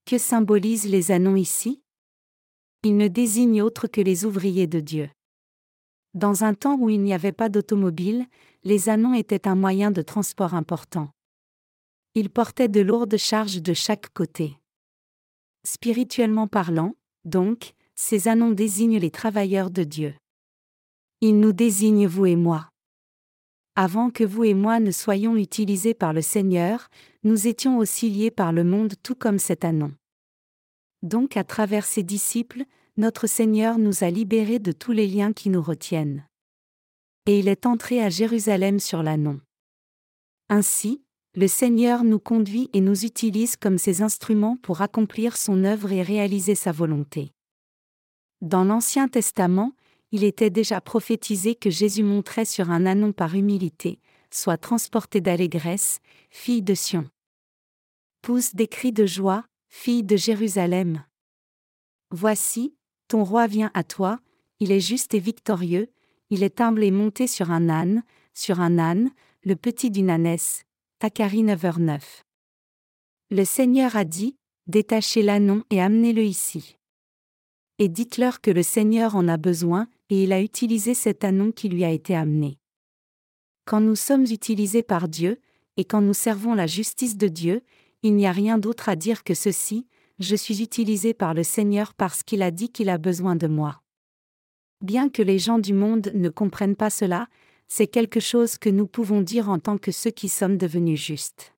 Que 0.05 0.17
symbolisent 0.17 0.89
les 0.89 1.11
anons 1.11 1.37
ici? 1.37 1.81
Ils 2.83 2.97
ne 2.97 3.07
désignent 3.07 3.61
autre 3.61 3.87
que 3.87 4.01
les 4.01 4.25
ouvriers 4.25 4.67
de 4.67 4.81
Dieu. 4.81 5.09
Dans 6.13 6.43
un 6.43 6.53
temps 6.53 6.77
où 6.77 6.89
il 6.89 7.01
n'y 7.01 7.13
avait 7.13 7.31
pas 7.31 7.47
d'automobile, 7.47 8.25
les 8.65 8.89
anons 8.89 9.13
étaient 9.13 9.47
un 9.47 9.55
moyen 9.55 9.89
de 9.89 10.01
transport 10.01 10.53
important. 10.53 11.11
Ils 12.13 12.29
portaient 12.29 12.67
de 12.67 12.81
lourdes 12.81 13.17
charges 13.17 13.61
de 13.61 13.73
chaque 13.73 14.09
côté. 14.13 14.57
Spirituellement 15.63 16.47
parlant, 16.47 16.93
donc, 17.23 17.73
ces 17.97 18.29
anons 18.29 18.51
désignent 18.51 18.99
les 18.99 19.11
travailleurs 19.11 19.69
de 19.69 19.83
Dieu. 19.83 20.13
Ils 21.19 21.37
nous 21.37 21.51
désignent 21.51 22.07
vous 22.07 22.27
et 22.27 22.37
moi. 22.37 22.69
Avant 23.75 24.09
que 24.09 24.23
vous 24.23 24.45
et 24.45 24.53
moi 24.53 24.79
ne 24.79 24.91
soyons 24.91 25.35
utilisés 25.35 25.93
par 25.93 26.13
le 26.13 26.21
Seigneur, 26.21 26.87
nous 27.23 27.47
étions 27.47 27.77
aussi 27.77 28.09
liés 28.09 28.31
par 28.31 28.53
le 28.53 28.63
monde 28.63 28.93
tout 29.03 29.15
comme 29.15 29.39
cet 29.39 29.65
anon. 29.65 29.91
Donc 31.03 31.35
à 31.35 31.43
travers 31.43 31.85
ses 31.85 32.03
disciples, 32.03 32.63
notre 32.95 33.27
Seigneur 33.27 33.77
nous 33.77 34.05
a 34.05 34.09
libérés 34.09 34.59
de 34.59 34.71
tous 34.71 34.93
les 34.93 35.07
liens 35.07 35.33
qui 35.33 35.49
nous 35.49 35.61
retiennent 35.61 36.23
et 37.27 37.39
il 37.39 37.49
est 37.49 37.65
entré 37.65 38.01
à 38.01 38.09
Jérusalem 38.09 38.79
sur 38.79 39.03
l'annon. 39.03 39.41
Ainsi, 40.49 41.03
le 41.35 41.47
Seigneur 41.47 42.03
nous 42.03 42.19
conduit 42.19 42.69
et 42.73 42.79
nous 42.79 43.05
utilise 43.05 43.57
comme 43.57 43.77
ses 43.77 44.01
instruments 44.01 44.57
pour 44.63 44.81
accomplir 44.81 45.35
son 45.35 45.65
œuvre 45.65 45.91
et 45.91 46.01
réaliser 46.01 46.55
sa 46.55 46.71
volonté. 46.71 47.33
Dans 48.41 48.63
l'Ancien 48.63 49.07
Testament, 49.07 49.73
il 50.11 50.23
était 50.23 50.49
déjà 50.49 50.79
prophétisé 50.79 51.55
que 51.55 51.69
Jésus 51.69 52.03
monterait 52.03 52.45
sur 52.45 52.69
un 52.69 52.85
anon 52.85 53.11
par 53.11 53.35
humilité, 53.35 53.99
soit 54.31 54.57
transporté 54.57 55.21
d'allégresse, 55.21 55.99
fille 56.29 56.61
de 56.61 56.75
Sion. 56.75 57.09
Pousse 58.21 58.55
des 58.55 58.67
cris 58.67 58.91
de 58.91 59.05
joie, 59.05 59.45
fille 59.69 60.03
de 60.03 60.15
Jérusalem. 60.15 61.03
Voici, 62.11 62.75
ton 63.07 63.23
roi 63.23 63.47
vient 63.47 63.71
à 63.73 63.83
toi, 63.83 64.19
il 64.59 64.71
est 64.71 64.79
juste 64.79 65.13
et 65.13 65.19
victorieux, 65.19 65.89
il 66.29 66.43
est 66.43 66.61
humble 66.61 66.83
et 66.83 66.91
monté 66.91 67.27
sur 67.27 67.51
un 67.51 67.69
âne, 67.69 68.03
sur 68.33 68.59
un 68.59 68.77
âne, 68.77 69.11
le 69.43 69.55
petit 69.55 69.91
d'une 69.91 70.09
ânesse. 70.09 70.63
Takari 70.99 71.43
9h9. 71.43 72.01
Le 73.29 73.45
Seigneur 73.45 73.95
a 73.95 74.03
dit 74.03 74.35
Détachez 74.67 75.21
l'ânon 75.21 75.63
et 75.69 75.81
amenez-le 75.81 76.23
ici. 76.23 76.76
Et 77.79 77.89
dites-leur 77.89 78.41
que 78.41 78.51
le 78.51 78.63
Seigneur 78.63 79.15
en 79.15 79.27
a 79.27 79.37
besoin, 79.37 79.87
et 80.09 80.23
il 80.23 80.33
a 80.33 80.41
utilisé 80.41 80.93
cet 80.93 81.23
anon 81.23 81.51
qui 81.51 81.69
lui 81.69 81.83
a 81.83 81.91
été 81.91 82.15
amené. 82.15 82.57
Quand 83.65 83.81
nous 83.81 83.95
sommes 83.95 84.25
utilisés 84.31 84.83
par 84.83 85.07
Dieu, 85.07 85.39
et 85.75 85.85
quand 85.85 86.01
nous 86.01 86.13
servons 86.13 86.55
la 86.55 86.67
justice 86.67 87.17
de 87.17 87.27
Dieu, 87.27 87.61
il 88.01 88.15
n'y 88.15 88.25
a 88.25 88.31
rien 88.31 88.57
d'autre 88.57 88.89
à 88.89 88.95
dire 88.95 89.23
que 89.23 89.33
ceci, 89.33 89.85
je 90.19 90.35
suis 90.35 90.63
utilisé 90.63 91.13
par 91.13 91.33
le 91.33 91.43
Seigneur 91.43 91.93
parce 91.93 92.23
qu'il 92.23 92.41
a 92.41 92.51
dit 92.51 92.69
qu'il 92.69 92.89
a 92.89 92.97
besoin 92.97 93.35
de 93.35 93.47
moi. 93.47 93.81
Bien 94.81 95.09
que 95.09 95.21
les 95.21 95.37
gens 95.37 95.59
du 95.59 95.73
monde 95.73 96.11
ne 96.13 96.29
comprennent 96.29 96.75
pas 96.75 96.89
cela, 96.89 97.27
c'est 97.67 97.87
quelque 97.87 98.19
chose 98.19 98.57
que 98.57 98.69
nous 98.69 98.87
pouvons 98.87 99.21
dire 99.21 99.49
en 99.49 99.59
tant 99.59 99.77
que 99.77 99.91
ceux 99.91 100.11
qui 100.11 100.29
sommes 100.29 100.57
devenus 100.57 100.99
justes. 100.99 101.53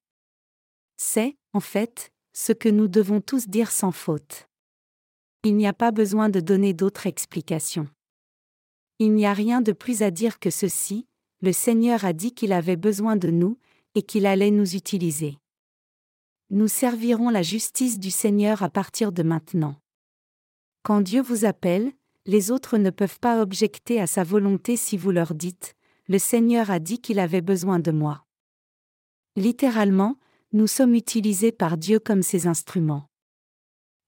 C'est, 0.97 1.37
en 1.53 1.59
fait, 1.59 2.11
ce 2.33 2.51
que 2.51 2.69
nous 2.69 2.87
devons 2.87 3.21
tous 3.21 3.47
dire 3.47 3.71
sans 3.71 3.91
faute. 3.91 4.48
Il 5.45 5.55
n'y 5.55 5.67
a 5.67 5.73
pas 5.73 5.91
besoin 5.91 6.29
de 6.29 6.41
donner 6.41 6.73
d'autres 6.73 7.07
explications. 7.07 7.87
Il 8.99 9.13
n'y 9.13 9.25
a 9.25 9.33
rien 9.33 9.61
de 9.61 9.71
plus 9.71 10.03
à 10.03 10.11
dire 10.11 10.39
que 10.39 10.49
ceci, 10.49 11.07
le 11.41 11.53
Seigneur 11.53 12.03
a 12.03 12.11
dit 12.11 12.33
qu'il 12.33 12.51
avait 12.51 12.75
besoin 12.75 13.15
de 13.15 13.29
nous, 13.29 13.57
et 13.95 14.01
qu'il 14.01 14.25
allait 14.25 14.51
nous 14.51 14.75
utiliser. 14.75 15.37
Nous 16.51 16.67
servirons 16.67 17.29
la 17.29 17.41
justice 17.41 17.99
du 17.99 18.11
Seigneur 18.11 18.63
à 18.63 18.69
partir 18.69 19.11
de 19.11 19.23
maintenant. 19.23 19.75
Quand 20.83 21.01
Dieu 21.01 21.21
vous 21.21 21.45
appelle, 21.45 21.91
les 22.25 22.51
autres 22.51 22.77
ne 22.77 22.89
peuvent 22.89 23.19
pas 23.19 23.41
objecter 23.41 23.99
à 23.99 24.07
sa 24.07 24.23
volonté 24.23 24.77
si 24.77 24.97
vous 24.97 25.11
leur 25.11 25.33
dites, 25.33 25.75
Le 26.07 26.19
Seigneur 26.19 26.71
a 26.71 26.79
dit 26.79 26.99
qu'il 26.99 27.19
avait 27.19 27.41
besoin 27.41 27.79
de 27.79 27.91
moi. 27.91 28.25
Littéralement, 29.35 30.17
nous 30.53 30.67
sommes 30.67 30.95
utilisés 30.95 31.51
par 31.51 31.77
Dieu 31.77 31.99
comme 31.99 32.23
ses 32.23 32.47
instruments. 32.47 33.08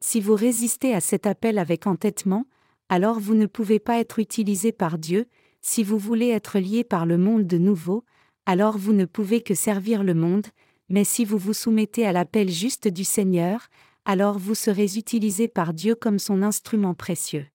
Si 0.04 0.20
vous 0.20 0.36
résistez 0.36 0.94
à 0.94 1.00
cet 1.00 1.28
appel 1.28 1.60
avec 1.60 1.88
entêtement, 1.88 2.46
alors 2.90 3.20
vous 3.20 3.36
ne 3.36 3.46
pouvez 3.46 3.80
pas 3.80 4.00
être 4.00 4.20
utilisé 4.20 4.72
par 4.72 4.98
Dieu, 4.98 5.28
si 5.62 5.84
vous 5.84 5.98
voulez 5.98 6.30
être 6.30 6.60
lié 6.60 6.84
par 6.84 7.06
le 7.06 7.18
monde 7.18 7.46
de 7.46 7.58
nouveau, 7.58 8.04
alors 8.46 8.78
vous 8.78 8.94
ne 8.94 9.06
pouvez 9.06 9.42
que 9.42 9.54
servir 9.54 10.04
le 10.04 10.16
monde, 10.16 10.48
mais 10.90 11.04
si 11.04 11.24
vous 11.24 11.38
vous 11.38 11.54
soumettez 11.54 12.06
à 12.06 12.12
l'appel 12.12 12.50
juste 12.50 12.88
du 12.88 13.04
Seigneur, 13.04 13.70
alors 14.04 14.40
vous 14.40 14.56
serez 14.56 14.98
utilisé 14.98 15.48
par 15.48 15.74
Dieu 15.74 15.94
comme 15.96 16.20
son 16.20 16.42
instrument 16.42 16.96
précieux. 16.96 17.46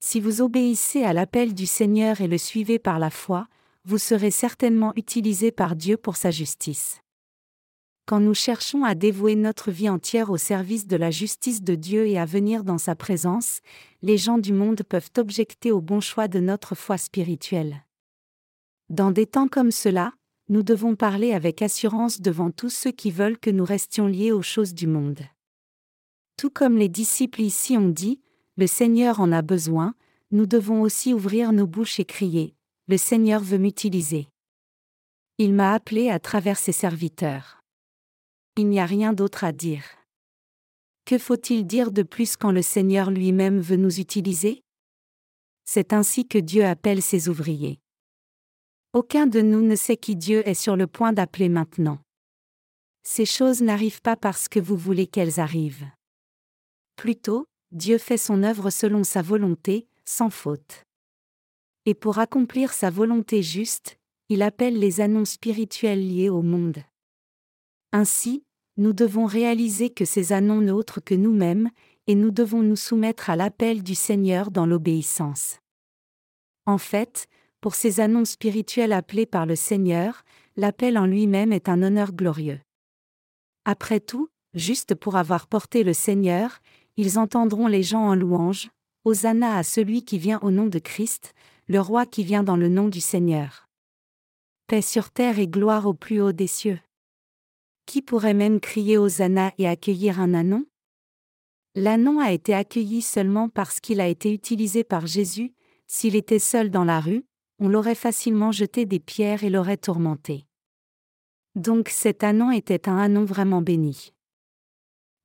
Si 0.00 0.18
vous 0.18 0.40
obéissez 0.40 1.04
à 1.04 1.12
l'appel 1.12 1.54
du 1.54 1.66
Seigneur 1.66 2.20
et 2.20 2.26
le 2.26 2.38
suivez 2.38 2.78
par 2.78 2.98
la 2.98 3.10
foi, 3.10 3.46
vous 3.84 3.98
serez 3.98 4.30
certainement 4.30 4.92
utilisé 4.96 5.52
par 5.52 5.76
Dieu 5.76 5.96
pour 5.96 6.16
sa 6.16 6.30
justice. 6.30 7.00
Quand 8.12 8.20
nous 8.20 8.34
cherchons 8.34 8.84
à 8.84 8.94
dévouer 8.94 9.36
notre 9.36 9.70
vie 9.70 9.88
entière 9.88 10.28
au 10.28 10.36
service 10.36 10.86
de 10.86 10.96
la 10.96 11.10
justice 11.10 11.62
de 11.62 11.74
Dieu 11.74 12.06
et 12.06 12.18
à 12.18 12.26
venir 12.26 12.62
dans 12.62 12.76
sa 12.76 12.94
présence, 12.94 13.60
les 14.02 14.18
gens 14.18 14.36
du 14.36 14.52
monde 14.52 14.82
peuvent 14.86 15.08
objecter 15.16 15.72
au 15.72 15.80
bon 15.80 16.00
choix 16.00 16.28
de 16.28 16.38
notre 16.38 16.74
foi 16.74 16.98
spirituelle. 16.98 17.86
Dans 18.90 19.12
des 19.12 19.24
temps 19.24 19.48
comme 19.48 19.70
cela, 19.70 20.12
nous 20.50 20.62
devons 20.62 20.94
parler 20.94 21.32
avec 21.32 21.62
assurance 21.62 22.20
devant 22.20 22.50
tous 22.50 22.68
ceux 22.68 22.90
qui 22.90 23.10
veulent 23.10 23.38
que 23.38 23.48
nous 23.48 23.64
restions 23.64 24.08
liés 24.08 24.30
aux 24.30 24.42
choses 24.42 24.74
du 24.74 24.86
monde. 24.86 25.22
Tout 26.36 26.50
comme 26.50 26.76
les 26.76 26.90
disciples 26.90 27.40
ici 27.40 27.78
ont 27.78 27.88
dit, 27.88 28.20
le 28.58 28.66
Seigneur 28.66 29.20
en 29.20 29.32
a 29.32 29.40
besoin, 29.40 29.94
nous 30.32 30.44
devons 30.44 30.82
aussi 30.82 31.14
ouvrir 31.14 31.54
nos 31.54 31.66
bouches 31.66 31.98
et 31.98 32.04
crier, 32.04 32.54
Le 32.88 32.98
Seigneur 32.98 33.40
veut 33.40 33.56
m'utiliser. 33.56 34.28
Il 35.38 35.54
m'a 35.54 35.72
appelé 35.72 36.10
à 36.10 36.18
travers 36.18 36.58
ses 36.58 36.72
serviteurs. 36.72 37.61
Il 38.58 38.68
n'y 38.68 38.80
a 38.80 38.86
rien 38.86 39.14
d'autre 39.14 39.44
à 39.44 39.52
dire. 39.52 39.84
Que 41.06 41.16
faut-il 41.16 41.66
dire 41.66 41.90
de 41.90 42.02
plus 42.02 42.36
quand 42.36 42.52
le 42.52 42.60
Seigneur 42.60 43.10
lui-même 43.10 43.60
veut 43.60 43.76
nous 43.76 43.98
utiliser? 43.98 44.62
C'est 45.64 45.94
ainsi 45.94 46.28
que 46.28 46.36
Dieu 46.38 46.64
appelle 46.64 47.00
ses 47.00 47.30
ouvriers. 47.30 47.80
Aucun 48.92 49.26
de 49.26 49.40
nous 49.40 49.62
ne 49.62 49.74
sait 49.74 49.96
qui 49.96 50.16
Dieu 50.16 50.46
est 50.46 50.52
sur 50.52 50.76
le 50.76 50.86
point 50.86 51.14
d'appeler 51.14 51.48
maintenant. 51.48 51.98
Ces 53.04 53.24
choses 53.24 53.62
n'arrivent 53.62 54.02
pas 54.02 54.16
parce 54.16 54.48
que 54.48 54.60
vous 54.60 54.76
voulez 54.76 55.06
qu'elles 55.06 55.40
arrivent. 55.40 55.88
Plutôt, 56.96 57.46
Dieu 57.70 57.96
fait 57.96 58.18
son 58.18 58.42
œuvre 58.42 58.68
selon 58.68 59.02
sa 59.02 59.22
volonté, 59.22 59.88
sans 60.04 60.28
faute. 60.28 60.82
Et 61.86 61.94
pour 61.94 62.18
accomplir 62.18 62.74
sa 62.74 62.90
volonté 62.90 63.42
juste, 63.42 63.96
il 64.28 64.42
appelle 64.42 64.78
les 64.78 65.00
annonces 65.00 65.32
spirituelles 65.32 66.06
liées 66.06 66.28
au 66.28 66.42
monde. 66.42 66.82
Ainsi, 67.92 68.44
nous 68.76 68.92
devons 68.92 69.26
réaliser 69.26 69.90
que 69.90 70.04
ces 70.04 70.32
annonces 70.32 70.64
n'autres 70.64 71.00
que 71.00 71.14
nous-mêmes, 71.14 71.70
et 72.06 72.14
nous 72.14 72.30
devons 72.30 72.62
nous 72.62 72.76
soumettre 72.76 73.30
à 73.30 73.36
l'appel 73.36 73.82
du 73.82 73.94
Seigneur 73.94 74.50
dans 74.50 74.66
l'obéissance. 74.66 75.58
En 76.66 76.78
fait, 76.78 77.28
pour 77.60 77.74
ces 77.74 78.00
annonces 78.00 78.30
spirituelles 78.30 78.92
appelées 78.92 79.26
par 79.26 79.46
le 79.46 79.54
Seigneur, 79.54 80.24
l'appel 80.56 80.98
en 80.98 81.06
lui-même 81.06 81.52
est 81.52 81.68
un 81.68 81.82
honneur 81.82 82.12
glorieux. 82.12 82.60
Après 83.64 84.00
tout, 84.00 84.28
juste 84.54 84.94
pour 84.94 85.16
avoir 85.16 85.46
porté 85.46 85.84
le 85.84 85.92
Seigneur, 85.92 86.58
ils 86.96 87.18
entendront 87.18 87.68
les 87.68 87.82
gens 87.82 88.02
en 88.02 88.14
louange, 88.14 88.70
Hosanna 89.04 89.56
à 89.56 89.62
celui 89.62 90.04
qui 90.04 90.18
vient 90.18 90.38
au 90.42 90.50
nom 90.50 90.66
de 90.66 90.78
Christ, 90.78 91.34
le 91.68 91.80
roi 91.80 92.06
qui 92.06 92.24
vient 92.24 92.42
dans 92.42 92.56
le 92.56 92.68
nom 92.68 92.88
du 92.88 93.00
Seigneur. 93.00 93.68
Paix 94.66 94.82
sur 94.82 95.10
terre 95.10 95.38
et 95.38 95.48
gloire 95.48 95.86
au 95.86 95.94
plus 95.94 96.20
haut 96.20 96.32
des 96.32 96.46
cieux. 96.46 96.78
Qui 97.86 98.02
pourrait 98.02 98.34
même 98.34 98.60
crier 98.60 98.98
Hosanna 98.98 99.52
et 99.58 99.68
accueillir 99.68 100.20
un 100.20 100.34
anon? 100.34 100.64
L'anon 101.74 102.20
a 102.20 102.32
été 102.32 102.54
accueilli 102.54 103.02
seulement 103.02 103.48
parce 103.48 103.80
qu'il 103.80 104.00
a 104.00 104.08
été 104.08 104.32
utilisé 104.32 104.84
par 104.84 105.06
Jésus, 105.06 105.54
s'il 105.86 106.16
était 106.16 106.38
seul 106.38 106.70
dans 106.70 106.84
la 106.84 107.00
rue, 107.00 107.24
on 107.58 107.68
l'aurait 107.68 107.94
facilement 107.94 108.52
jeté 108.52 108.86
des 108.86 109.00
pierres 109.00 109.44
et 109.44 109.50
l'aurait 109.50 109.76
tourmenté. 109.76 110.46
Donc 111.54 111.88
cet 111.88 112.24
anon 112.24 112.50
était 112.50 112.88
un 112.88 112.96
anon 112.96 113.24
vraiment 113.24 113.62
béni. 113.62 114.12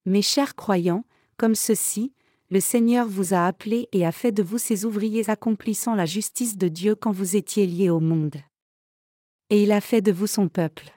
Mes 0.05 0.21
chers 0.21 0.55
croyants, 0.55 1.05
comme 1.37 1.55
ceci, 1.55 2.13
le 2.49 2.59
Seigneur 2.59 3.07
vous 3.07 3.33
a 3.33 3.45
appelé 3.45 3.89
et 3.91 4.05
a 4.05 4.11
fait 4.11 4.31
de 4.31 4.43
vous 4.43 4.57
ses 4.57 4.85
ouvriers 4.85 5.29
accomplissant 5.29 5.95
la 5.95 6.05
justice 6.05 6.57
de 6.57 6.69
Dieu 6.69 6.95
quand 6.95 7.11
vous 7.11 7.35
étiez 7.35 7.67
liés 7.67 7.89
au 7.89 7.99
monde. 7.99 8.37
Et 9.49 9.63
il 9.63 9.71
a 9.71 9.81
fait 9.81 10.01
de 10.01 10.11
vous 10.11 10.27
son 10.27 10.47
peuple. 10.47 10.96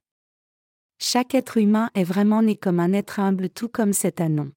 Chaque 1.03 1.35
être 1.35 1.57
humain 1.57 1.91
est 1.95 2.05
vraiment 2.05 2.43
né 2.43 2.57
comme 2.57 2.79
un 2.79 2.93
être 2.93 3.21
humble 3.21 3.49
tout 3.49 3.69
comme 3.69 3.95
cet 3.95 4.21
anon. 4.21 4.53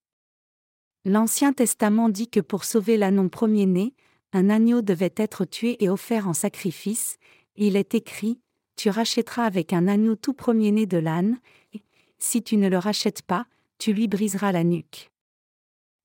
L'Ancien 1.05 1.53
Testament 1.53 2.09
dit 2.09 2.29
que 2.29 2.41
pour 2.41 2.65
sauver 2.65 2.97
l'anon 2.97 3.29
premier-né, 3.29 3.93
un 4.33 4.49
agneau 4.49 4.81
devait 4.81 5.13
être 5.15 5.45
tué 5.45 5.81
et 5.83 5.89
offert 5.89 6.27
en 6.27 6.33
sacrifice, 6.33 7.17
et 7.55 7.67
il 7.67 7.77
est 7.77 7.95
écrit, 7.95 8.39
Tu 8.75 8.89
rachèteras 8.89 9.45
avec 9.45 9.71
un 9.71 9.87
agneau 9.87 10.15
tout 10.15 10.33
premier-né 10.33 10.85
de 10.85 10.97
l'âne, 10.97 11.39
et, 11.73 11.81
si 12.19 12.43
tu 12.43 12.57
ne 12.57 12.67
le 12.67 12.77
rachètes 12.77 13.21
pas, 13.21 13.45
tu 13.77 13.93
lui 13.93 14.07
briseras 14.07 14.51
la 14.51 14.63
nuque. 14.63 15.11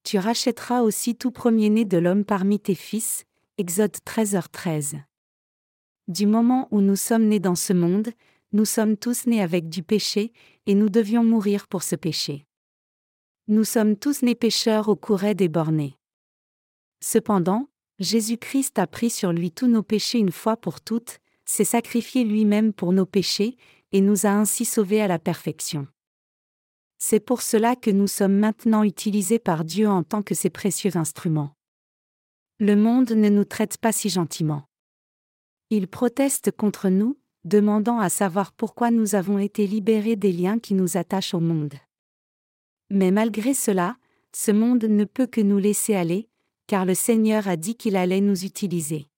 Tu 0.05 0.19
rachèteras 0.19 0.83
aussi 0.83 1.17
tout 1.17 1.31
premier-né 1.33 1.85
de 1.85 1.99
l'homme 1.99 2.25
parmi 2.25 2.61
tes 2.61 2.75
fils. 2.75 3.25
Exode 3.57 3.97
13h13. 4.07 5.01
Du 6.07 6.27
moment 6.27 6.69
où 6.71 6.81
nous 6.81 6.97
sommes 6.97 7.27
nés 7.27 7.41
dans 7.41 7.57
ce 7.57 7.73
monde, 7.73 8.11
nous 8.53 8.65
sommes 8.65 8.97
tous 8.97 9.27
nés 9.27 9.43
avec 9.43 9.69
du 9.69 9.83
péché, 9.83 10.33
et 10.67 10.75
nous 10.75 10.89
devions 10.89 11.25
mourir 11.25 11.67
pour 11.69 11.83
ce 11.83 11.97
péché. 11.97 12.47
Nous 13.47 13.65
sommes 13.65 13.97
tous 13.97 14.23
nés 14.23 14.35
pécheurs 14.35 14.89
au 14.89 14.97
courret 14.97 15.35
des 15.35 15.49
bornés. 15.49 15.97
Cependant, 17.01 17.69
Jésus-Christ 17.99 18.79
a 18.79 18.87
pris 18.87 19.11
sur 19.11 19.33
lui 19.33 19.51
tous 19.51 19.67
nos 19.67 19.83
péchés 19.83 20.19
une 20.19 20.33
fois 20.33 20.57
pour 20.57 20.81
toutes, 20.81 21.19
s'est 21.45 21.65
sacrifié 21.65 22.25
lui-même 22.25 22.73
pour 22.73 22.93
nos 22.93 23.07
péchés, 23.07 23.57
et 23.93 24.01
nous 24.01 24.27
a 24.27 24.31
ainsi 24.31 24.65
sauvés 24.65 25.01
à 25.01 25.09
la 25.09 25.19
perfection. 25.19 25.87
C'est 26.99 27.21
pour 27.21 27.43
cela 27.43 27.77
que 27.77 27.91
nous 27.91 28.09
sommes 28.09 28.37
maintenant 28.37 28.83
utilisés 28.83 29.39
par 29.39 29.65
Dieu 29.65 29.89
en 29.89 30.03
tant 30.03 30.23
que 30.23 30.35
ses 30.35 30.51
précieux 30.51 30.97
instruments. 30.97 31.55
Le 32.59 32.75
monde 32.75 33.13
ne 33.13 33.29
nous 33.29 33.45
traite 33.45 33.79
pas 33.79 33.93
si 33.93 34.09
gentiment. 34.09 34.65
Il 35.71 35.87
proteste 35.87 36.51
contre 36.51 36.89
nous, 36.89 37.18
demandant 37.45 37.99
à 37.99 38.09
savoir 38.09 38.53
pourquoi 38.53 38.91
nous 38.91 39.15
avons 39.15 39.39
été 39.39 39.67
libérés 39.67 40.17
des 40.17 40.33
liens 40.33 40.59
qui 40.59 40.75
nous 40.75 40.97
attachent 40.97 41.35
au 41.35 41.41
monde. 41.41 41.75
Mais 42.91 43.11
malgré 43.11 43.55
cela, 43.55 43.97
ce 44.35 44.51
monde 44.51 44.85
ne 44.85 45.05
peut 45.05 45.27
que 45.27 45.41
nous 45.41 45.59
laisser 45.59 45.95
aller, 45.95 46.29
car 46.67 46.85
le 46.85 46.95
Seigneur 46.95 47.49
a 47.49 47.57
dit 47.57 47.75
qu'il 47.75 47.97
allait 47.97 48.21
nous 48.21 48.45
utiliser. 48.45 49.09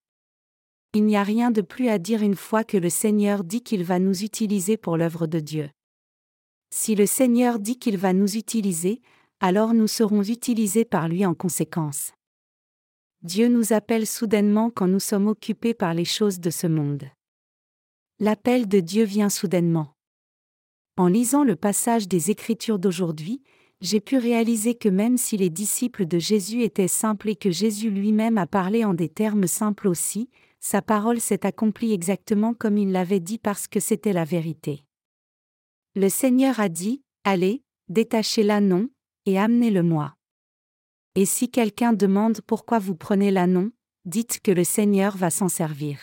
Il 0.94 1.04
n'y 1.04 1.16
a 1.16 1.22
rien 1.22 1.50
de 1.50 1.60
plus 1.60 1.88
à 1.88 1.98
dire 1.98 2.22
une 2.22 2.34
fois 2.34 2.64
que 2.64 2.76
le 2.76 2.90
Seigneur 2.90 3.44
dit 3.44 3.62
qu'il 3.62 3.84
va 3.84 3.98
nous 3.98 4.24
utiliser 4.24 4.76
pour 4.76 4.96
l'œuvre 4.96 5.26
de 5.26 5.38
Dieu. 5.38 5.70
Si 6.72 6.94
le 6.94 7.06
Seigneur 7.06 7.58
dit 7.58 7.78
qu'il 7.78 7.96
va 7.96 8.12
nous 8.12 8.36
utiliser, 8.36 9.00
alors 9.40 9.72
nous 9.72 9.86
serons 9.86 10.22
utilisés 10.22 10.84
par 10.84 11.08
lui 11.08 11.24
en 11.24 11.34
conséquence. 11.34 12.12
Dieu 13.22 13.48
nous 13.48 13.72
appelle 13.72 14.06
soudainement 14.06 14.70
quand 14.70 14.88
nous 14.88 15.00
sommes 15.00 15.28
occupés 15.28 15.74
par 15.74 15.94
les 15.94 16.04
choses 16.04 16.40
de 16.40 16.50
ce 16.50 16.66
monde. 16.66 17.04
L'appel 18.22 18.68
de 18.68 18.80
Dieu 18.80 19.04
vient 19.04 19.30
soudainement. 19.30 19.94
En 20.98 21.06
lisant 21.06 21.42
le 21.42 21.56
passage 21.56 22.06
des 22.06 22.30
Écritures 22.30 22.78
d'aujourd'hui, 22.78 23.42
j'ai 23.80 24.00
pu 24.00 24.18
réaliser 24.18 24.74
que 24.74 24.90
même 24.90 25.16
si 25.16 25.38
les 25.38 25.48
disciples 25.48 26.04
de 26.04 26.18
Jésus 26.18 26.62
étaient 26.62 26.86
simples 26.86 27.30
et 27.30 27.36
que 27.36 27.50
Jésus 27.50 27.88
lui-même 27.88 28.36
a 28.36 28.46
parlé 28.46 28.84
en 28.84 28.92
des 28.92 29.08
termes 29.08 29.46
simples 29.46 29.88
aussi, 29.88 30.28
sa 30.58 30.82
parole 30.82 31.18
s'est 31.18 31.46
accomplie 31.46 31.94
exactement 31.94 32.52
comme 32.52 32.76
il 32.76 32.92
l'avait 32.92 33.20
dit 33.20 33.38
parce 33.38 33.66
que 33.66 33.80
c'était 33.80 34.12
la 34.12 34.26
vérité. 34.26 34.84
Le 35.94 36.10
Seigneur 36.10 36.60
a 36.60 36.68
dit, 36.68 37.02
Allez, 37.24 37.62
détachez 37.88 38.42
l'anon, 38.42 38.90
et 39.24 39.38
amenez-le-moi. 39.38 40.14
Et 41.14 41.24
si 41.24 41.50
quelqu'un 41.50 41.94
demande 41.94 42.42
pourquoi 42.46 42.80
vous 42.80 42.94
prenez 42.94 43.30
l'anon, 43.30 43.72
dites 44.04 44.40
que 44.42 44.50
le 44.50 44.64
Seigneur 44.64 45.16
va 45.16 45.30
s'en 45.30 45.48
servir. 45.48 45.98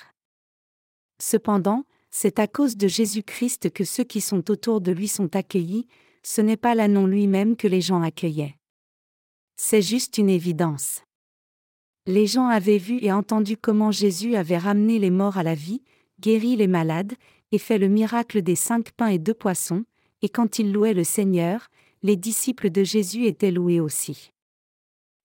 Cependant, 1.22 1.86
c'est 2.20 2.40
à 2.40 2.48
cause 2.48 2.78
de 2.78 2.88
Jésus-Christ 2.88 3.72
que 3.72 3.84
ceux 3.84 4.04
qui 4.04 4.22
sont 4.22 4.50
autour 4.50 4.82
de 4.82 4.92
lui 4.92 5.08
sont 5.08 5.36
accueillis, 5.36 5.88
ce 6.24 6.42
n'est 6.42 6.58
pas 6.58 6.74
l'anon 6.74 7.06
lui-même 7.06 7.56
que 7.56 7.68
les 7.68 7.80
gens 7.80 8.02
accueillaient. 8.02 8.58
C'est 9.56 9.84
juste 9.84 10.18
une 10.18 10.32
évidence. 10.32 11.04
Les 12.08 12.26
gens 12.26 12.48
avaient 12.48 12.80
vu 12.80 12.98
et 13.04 13.12
entendu 13.12 13.56
comment 13.56 13.92
Jésus 13.92 14.36
avait 14.36 14.58
ramené 14.58 14.98
les 14.98 15.12
morts 15.12 15.38
à 15.38 15.44
la 15.44 15.54
vie, 15.54 15.84
guéri 16.20 16.56
les 16.56 16.66
malades, 16.66 17.14
et 17.52 17.60
fait 17.60 17.78
le 17.78 17.88
miracle 17.88 18.42
des 18.42 18.56
cinq 18.56 18.94
pains 18.94 19.10
et 19.10 19.20
deux 19.20 19.36
poissons, 19.36 19.86
et 20.24 20.30
quand 20.30 20.58
il 20.58 20.74
louait 20.74 20.96
le 20.96 21.04
Seigneur, 21.04 21.68
les 22.02 22.16
disciples 22.16 22.72
de 22.72 22.84
Jésus 22.84 23.26
étaient 23.26 23.52
loués 23.52 23.80
aussi. 23.80 24.32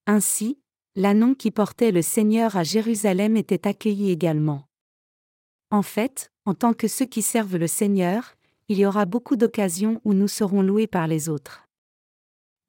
Ainsi, 0.07 0.59
l'annon 0.95 1.33
qui 1.35 1.53
portait 1.53 1.91
le 1.91 2.03
Seigneur 2.03 2.55
à 2.55 2.65
Jérusalem 2.65 3.39
était 3.39 3.67
accueilli 3.67 4.11
également. 4.11 4.67
En 5.73 5.81
fait, 5.81 6.31
en 6.45 6.53
tant 6.53 6.75
que 6.75 6.87
ceux 6.87 7.07
qui 7.07 7.23
servent 7.23 7.57
le 7.57 7.67
Seigneur, 7.67 8.35
il 8.69 8.79
y 8.79 8.85
aura 8.85 9.07
beaucoup 9.07 9.37
d'occasions 9.37 10.03
où 10.05 10.13
nous 10.13 10.29
serons 10.29 10.61
loués 10.61 10.87
par 10.87 11.07
les 11.07 11.31
autres. 11.31 11.67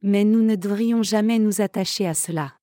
Mais 0.02 0.24
nous 0.24 0.42
ne 0.42 0.56
devrions 0.56 1.04
jamais 1.04 1.38
nous 1.38 1.60
attacher 1.60 2.08
à 2.08 2.14
cela. 2.14 2.54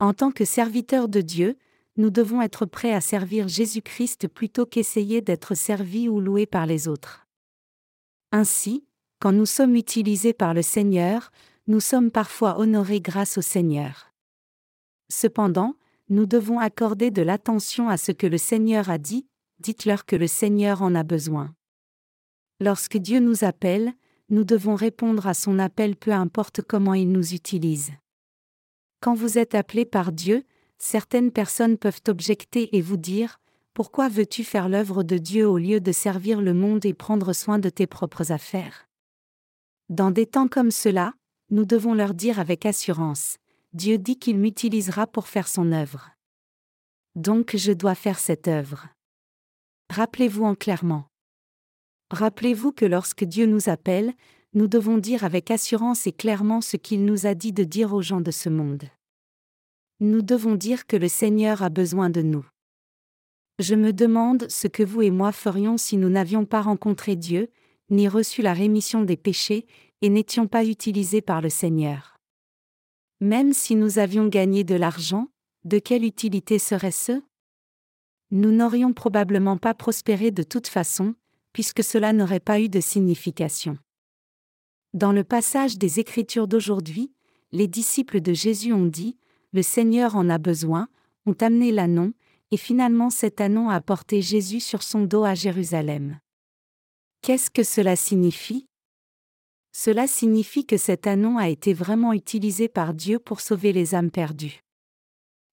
En 0.00 0.14
tant 0.14 0.30
que 0.30 0.46
serviteurs 0.46 1.08
de 1.08 1.20
Dieu, 1.20 1.58
nous 1.98 2.08
devons 2.08 2.40
être 2.40 2.64
prêts 2.64 2.94
à 2.94 3.02
servir 3.02 3.46
Jésus-Christ 3.46 4.28
plutôt 4.28 4.64
qu'essayer 4.64 5.20
d'être 5.20 5.54
servis 5.54 6.08
ou 6.08 6.20
loués 6.20 6.46
par 6.46 6.64
les 6.64 6.88
autres. 6.88 7.26
Ainsi, 8.32 8.86
quand 9.20 9.32
nous 9.32 9.46
sommes 9.46 9.76
utilisés 9.76 10.32
par 10.32 10.54
le 10.54 10.62
Seigneur, 10.62 11.30
nous 11.66 11.80
sommes 11.80 12.10
parfois 12.10 12.58
honorés 12.58 13.02
grâce 13.02 13.36
au 13.36 13.42
Seigneur. 13.42 14.10
Cependant, 15.10 15.76
nous 16.08 16.24
devons 16.24 16.60
accorder 16.60 17.10
de 17.10 17.20
l'attention 17.20 17.90
à 17.90 17.98
ce 17.98 18.10
que 18.10 18.26
le 18.26 18.38
Seigneur 18.38 18.88
a 18.88 18.96
dit, 18.96 19.26
dites-leur 19.64 20.04
que 20.04 20.14
le 20.14 20.26
Seigneur 20.26 20.82
en 20.82 20.94
a 20.94 21.02
besoin. 21.02 21.54
Lorsque 22.60 22.98
Dieu 22.98 23.18
nous 23.18 23.44
appelle, 23.44 23.94
nous 24.28 24.44
devons 24.44 24.74
répondre 24.74 25.26
à 25.26 25.32
son 25.32 25.58
appel 25.58 25.96
peu 25.96 26.12
importe 26.12 26.60
comment 26.60 26.92
il 26.92 27.10
nous 27.10 27.32
utilise. 27.32 27.92
Quand 29.00 29.14
vous 29.14 29.38
êtes 29.38 29.54
appelé 29.54 29.86
par 29.86 30.12
Dieu, 30.12 30.44
certaines 30.76 31.30
personnes 31.30 31.78
peuvent 31.78 32.02
objecter 32.08 32.76
et 32.76 32.82
vous 32.82 32.98
dire 32.98 33.40
Pourquoi 33.72 34.08
veux-tu 34.08 34.44
faire 34.44 34.68
l'œuvre 34.68 35.02
de 35.02 35.16
Dieu 35.16 35.48
au 35.48 35.56
lieu 35.56 35.80
de 35.80 35.92
servir 35.92 36.42
le 36.42 36.52
monde 36.52 36.84
et 36.84 36.92
prendre 36.92 37.32
soin 37.32 37.58
de 37.58 37.70
tes 37.70 37.86
propres 37.86 38.32
affaires? 38.32 38.86
Dans 39.88 40.10
des 40.10 40.26
temps 40.26 40.48
comme 40.48 40.70
cela, 40.70 41.14
nous 41.50 41.64
devons 41.64 41.94
leur 41.94 42.12
dire 42.12 42.38
avec 42.38 42.66
assurance 42.66 43.38
Dieu 43.72 43.96
dit 43.96 44.18
qu'il 44.18 44.38
m'utilisera 44.38 45.06
pour 45.06 45.26
faire 45.26 45.48
son 45.48 45.72
œuvre. 45.72 46.10
Donc 47.14 47.56
je 47.56 47.72
dois 47.72 47.94
faire 47.94 48.18
cette 48.18 48.46
œuvre. 48.46 48.93
Rappelez-vous 49.94 50.42
en 50.42 50.56
clairement. 50.56 51.04
Rappelez-vous 52.10 52.72
que 52.72 52.84
lorsque 52.84 53.22
Dieu 53.22 53.46
nous 53.46 53.68
appelle, 53.68 54.12
nous 54.52 54.66
devons 54.66 54.98
dire 54.98 55.22
avec 55.22 55.52
assurance 55.52 56.08
et 56.08 56.12
clairement 56.12 56.60
ce 56.60 56.76
qu'il 56.76 57.04
nous 57.04 57.26
a 57.26 57.36
dit 57.36 57.52
de 57.52 57.62
dire 57.62 57.94
aux 57.94 58.02
gens 58.02 58.20
de 58.20 58.32
ce 58.32 58.48
monde. 58.48 58.82
Nous 60.00 60.22
devons 60.22 60.56
dire 60.56 60.88
que 60.88 60.96
le 60.96 61.06
Seigneur 61.06 61.62
a 61.62 61.68
besoin 61.68 62.10
de 62.10 62.22
nous. 62.22 62.44
Je 63.60 63.76
me 63.76 63.92
demande 63.92 64.50
ce 64.50 64.66
que 64.66 64.82
vous 64.82 65.02
et 65.02 65.12
moi 65.12 65.30
ferions 65.30 65.78
si 65.78 65.96
nous 65.96 66.10
n'avions 66.10 66.44
pas 66.44 66.62
rencontré 66.62 67.14
Dieu, 67.14 67.48
ni 67.88 68.08
reçu 68.08 68.42
la 68.42 68.52
rémission 68.52 69.02
des 69.02 69.16
péchés, 69.16 69.64
et 70.02 70.08
n'étions 70.08 70.48
pas 70.48 70.64
utilisés 70.64 71.22
par 71.22 71.40
le 71.40 71.50
Seigneur. 71.50 72.16
Même 73.20 73.52
si 73.52 73.76
nous 73.76 74.00
avions 74.00 74.26
gagné 74.26 74.64
de 74.64 74.74
l'argent, 74.74 75.28
de 75.64 75.78
quelle 75.78 76.04
utilité 76.04 76.58
serait-ce? 76.58 77.22
Nous 78.30 78.52
n'aurions 78.52 78.92
probablement 78.92 79.56
pas 79.56 79.74
prospéré 79.74 80.30
de 80.30 80.42
toute 80.42 80.66
façon, 80.66 81.14
puisque 81.52 81.84
cela 81.84 82.12
n'aurait 82.12 82.40
pas 82.40 82.60
eu 82.60 82.68
de 82.68 82.80
signification. 82.80 83.78
Dans 84.92 85.12
le 85.12 85.24
passage 85.24 85.78
des 85.78 86.00
Écritures 86.00 86.48
d'aujourd'hui, 86.48 87.12
les 87.52 87.68
disciples 87.68 88.20
de 88.20 88.32
Jésus 88.32 88.72
ont 88.72 88.86
dit, 88.86 89.18
Le 89.52 89.62
Seigneur 89.62 90.16
en 90.16 90.28
a 90.28 90.38
besoin, 90.38 90.88
ont 91.26 91.36
amené 91.40 91.72
l'annon, 91.72 92.12
et 92.50 92.56
finalement 92.56 93.10
cet 93.10 93.40
annon 93.40 93.68
a 93.68 93.80
porté 93.80 94.22
Jésus 94.22 94.60
sur 94.60 94.82
son 94.82 95.02
dos 95.04 95.24
à 95.24 95.34
Jérusalem. 95.34 96.18
Qu'est-ce 97.22 97.50
que 97.50 97.64
cela 97.64 97.96
signifie? 97.96 98.66
Cela 99.72 100.06
signifie 100.06 100.64
que 100.64 100.76
cet 100.76 101.08
annon 101.08 101.36
a 101.36 101.48
été 101.48 101.72
vraiment 101.74 102.12
utilisé 102.12 102.68
par 102.68 102.94
Dieu 102.94 103.18
pour 103.18 103.40
sauver 103.40 103.72
les 103.72 103.96
âmes 103.96 104.12
perdues. 104.12 104.60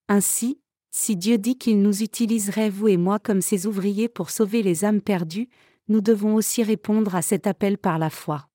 Ainsi, 0.08 0.61
si 0.92 1.16
Dieu 1.16 1.38
dit 1.38 1.58
qu'il 1.58 1.82
nous 1.82 2.04
utiliserait 2.04 2.70
vous 2.70 2.90
et 2.90 2.98
moi 2.98 3.18
comme 3.18 3.42
ses 3.42 3.66
ouvriers 3.66 4.10
pour 4.10 4.30
sauver 4.30 4.62
les 4.62 4.84
âmes 4.84 5.02
perdues, 5.02 5.50
nous 5.88 6.02
devons 6.02 6.36
aussi 6.36 6.64
répondre 6.64 7.16
à 7.16 7.22
cet 7.22 7.48
appel 7.48 7.78
par 7.78 7.98
la 7.98 8.10
foi. 8.10 8.48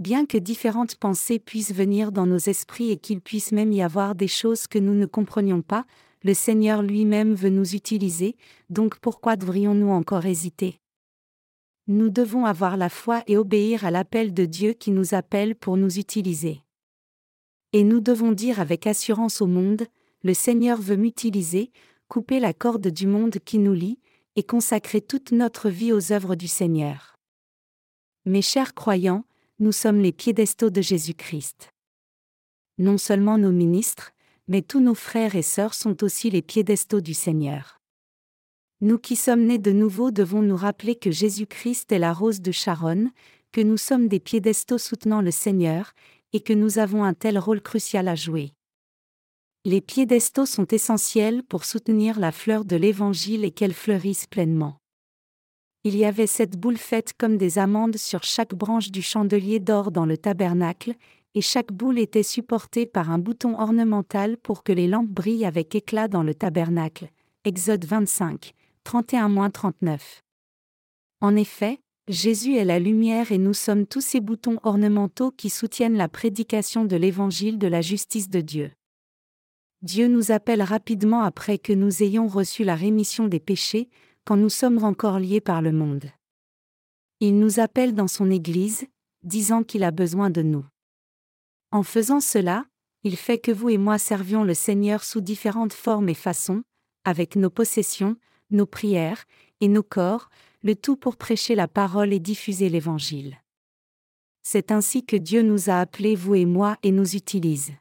Bien 0.00 0.26
que 0.26 0.38
différentes 0.38 0.96
pensées 0.96 1.38
puissent 1.38 1.74
venir 1.74 2.12
dans 2.12 2.26
nos 2.26 2.38
esprits 2.38 2.90
et 2.90 2.98
qu'il 2.98 3.20
puisse 3.20 3.52
même 3.52 3.72
y 3.72 3.82
avoir 3.82 4.14
des 4.14 4.28
choses 4.28 4.66
que 4.66 4.78
nous 4.78 4.94
ne 4.94 5.06
comprenions 5.06 5.62
pas, 5.62 5.86
le 6.22 6.34
Seigneur 6.34 6.82
lui-même 6.82 7.34
veut 7.34 7.48
nous 7.48 7.74
utiliser, 7.74 8.36
donc 8.70 8.98
pourquoi 8.98 9.36
devrions-nous 9.36 9.90
encore 9.90 10.26
hésiter? 10.26 10.80
Nous 11.86 12.10
devons 12.10 12.44
avoir 12.44 12.76
la 12.76 12.88
foi 12.88 13.22
et 13.26 13.36
obéir 13.36 13.84
à 13.84 13.90
l'appel 13.90 14.34
de 14.34 14.44
Dieu 14.44 14.72
qui 14.72 14.90
nous 14.90 15.14
appelle 15.14 15.54
pour 15.54 15.76
nous 15.76 15.98
utiliser. 15.98 16.62
Et 17.72 17.82
nous 17.82 18.00
devons 18.00 18.32
dire 18.32 18.60
avec 18.60 18.86
assurance 18.86 19.40
au 19.40 19.46
monde, 19.46 19.86
le 20.22 20.34
Seigneur 20.34 20.80
veut 20.80 20.96
m'utiliser, 20.96 21.70
couper 22.08 22.40
la 22.40 22.52
corde 22.52 22.88
du 22.88 23.06
monde 23.06 23.38
qui 23.44 23.58
nous 23.58 23.74
lie, 23.74 23.98
et 24.36 24.42
consacrer 24.42 25.00
toute 25.00 25.32
notre 25.32 25.68
vie 25.68 25.92
aux 25.92 26.12
œuvres 26.12 26.36
du 26.36 26.46
Seigneur. 26.46 27.16
Mes 28.24 28.42
chers 28.42 28.74
croyants, 28.74 29.24
nous 29.58 29.72
sommes 29.72 30.00
les 30.00 30.12
piédestaux 30.12 30.70
de 30.70 30.80
Jésus-Christ. 30.80 31.70
Non 32.78 32.98
seulement 32.98 33.38
nos 33.38 33.50
ministres, 33.50 34.12
mais 34.46 34.62
tous 34.62 34.80
nos 34.80 34.94
frères 34.94 35.34
et 35.34 35.42
sœurs 35.42 35.74
sont 35.74 36.04
aussi 36.04 36.30
les 36.30 36.42
piédestaux 36.42 37.00
du 37.00 37.14
Seigneur. 37.14 37.80
Nous 38.80 38.98
qui 38.98 39.16
sommes 39.16 39.44
nés 39.44 39.58
de 39.58 39.72
nouveau 39.72 40.12
devons 40.12 40.42
nous 40.42 40.56
rappeler 40.56 40.94
que 40.94 41.10
Jésus-Christ 41.10 41.90
est 41.90 41.98
la 41.98 42.12
rose 42.12 42.40
de 42.40 42.52
Sharon, 42.52 43.10
que 43.50 43.60
nous 43.60 43.76
sommes 43.76 44.06
des 44.06 44.20
piédestaux 44.20 44.78
soutenant 44.78 45.20
le 45.20 45.32
Seigneur, 45.32 45.92
et 46.32 46.40
que 46.40 46.52
nous 46.52 46.78
avons 46.78 47.02
un 47.02 47.14
tel 47.14 47.38
rôle 47.38 47.60
crucial 47.60 48.06
à 48.06 48.14
jouer. 48.14 48.52
Les 49.64 49.80
piédestaux 49.80 50.46
sont 50.46 50.66
essentiels 50.66 51.42
pour 51.42 51.64
soutenir 51.64 52.20
la 52.20 52.32
fleur 52.32 52.64
de 52.64 52.76
l'Évangile 52.76 53.44
et 53.44 53.50
qu'elle 53.50 53.74
fleurisse 53.74 54.26
pleinement. 54.26 54.78
Il 55.84 55.96
y 55.96 56.04
avait 56.04 56.26
sept 56.26 56.56
boules 56.56 56.76
faites 56.76 57.12
comme 57.12 57.36
des 57.36 57.58
amandes 57.58 57.96
sur 57.96 58.22
chaque 58.22 58.54
branche 58.54 58.90
du 58.90 59.02
chandelier 59.02 59.58
d'or 59.58 59.90
dans 59.90 60.06
le 60.06 60.16
tabernacle, 60.16 60.94
et 61.34 61.40
chaque 61.40 61.72
boule 61.72 61.98
était 61.98 62.22
supportée 62.22 62.86
par 62.86 63.10
un 63.10 63.18
bouton 63.18 63.58
ornemental 63.58 64.36
pour 64.38 64.62
que 64.62 64.72
les 64.72 64.88
lampes 64.88 65.08
brillent 65.08 65.44
avec 65.44 65.74
éclat 65.74 66.08
dans 66.08 66.22
le 66.22 66.34
tabernacle. 66.34 67.10
Exode 67.44 67.84
25, 67.84 68.54
31-39. 68.84 69.98
En 71.20 71.36
effet, 71.36 71.80
Jésus 72.08 72.56
est 72.56 72.64
la 72.64 72.78
lumière 72.78 73.32
et 73.32 73.38
nous 73.38 73.54
sommes 73.54 73.86
tous 73.86 74.00
ces 74.00 74.20
boutons 74.20 74.58
ornementaux 74.62 75.30
qui 75.30 75.50
soutiennent 75.50 75.96
la 75.96 76.08
prédication 76.08 76.84
de 76.84 76.96
l'évangile 76.96 77.58
de 77.58 77.66
la 77.66 77.82
justice 77.82 78.30
de 78.30 78.40
Dieu. 78.40 78.70
Dieu 79.82 80.08
nous 80.08 80.32
appelle 80.32 80.62
rapidement 80.62 81.22
après 81.22 81.58
que 81.58 81.72
nous 81.72 82.02
ayons 82.02 82.26
reçu 82.26 82.64
la 82.64 82.74
rémission 82.74 83.28
des 83.28 83.38
péchés, 83.38 83.88
quand 84.24 84.36
nous 84.36 84.48
sommes 84.48 84.82
encore 84.82 85.20
liés 85.20 85.40
par 85.40 85.62
le 85.62 85.72
monde. 85.72 86.10
Il 87.20 87.38
nous 87.38 87.60
appelle 87.60 87.94
dans 87.94 88.08
son 88.08 88.30
Église, 88.30 88.86
disant 89.22 89.62
qu'il 89.62 89.84
a 89.84 89.90
besoin 89.90 90.30
de 90.30 90.42
nous. 90.42 90.64
En 91.70 91.82
faisant 91.82 92.20
cela, 92.20 92.64
il 93.04 93.16
fait 93.16 93.38
que 93.38 93.52
vous 93.52 93.68
et 93.68 93.78
moi 93.78 93.98
servions 93.98 94.44
le 94.44 94.54
Seigneur 94.54 95.04
sous 95.04 95.20
différentes 95.20 95.72
formes 95.72 96.08
et 96.08 96.14
façons, 96.14 96.62
avec 97.04 97.36
nos 97.36 97.50
possessions, 97.50 98.16
nos 98.50 98.66
prières, 98.66 99.24
et 99.60 99.68
nos 99.68 99.82
corps, 99.82 100.28
le 100.62 100.74
tout 100.74 100.96
pour 100.96 101.16
prêcher 101.16 101.54
la 101.54 101.68
parole 101.68 102.12
et 102.12 102.20
diffuser 102.20 102.68
l'Évangile. 102.68 103.38
C'est 104.42 104.72
ainsi 104.72 105.04
que 105.04 105.16
Dieu 105.16 105.42
nous 105.42 105.70
a 105.70 105.80
appelés, 105.80 106.16
vous 106.16 106.34
et 106.34 106.46
moi, 106.46 106.76
et 106.82 106.90
nous 106.90 107.14
utilise. 107.14 107.72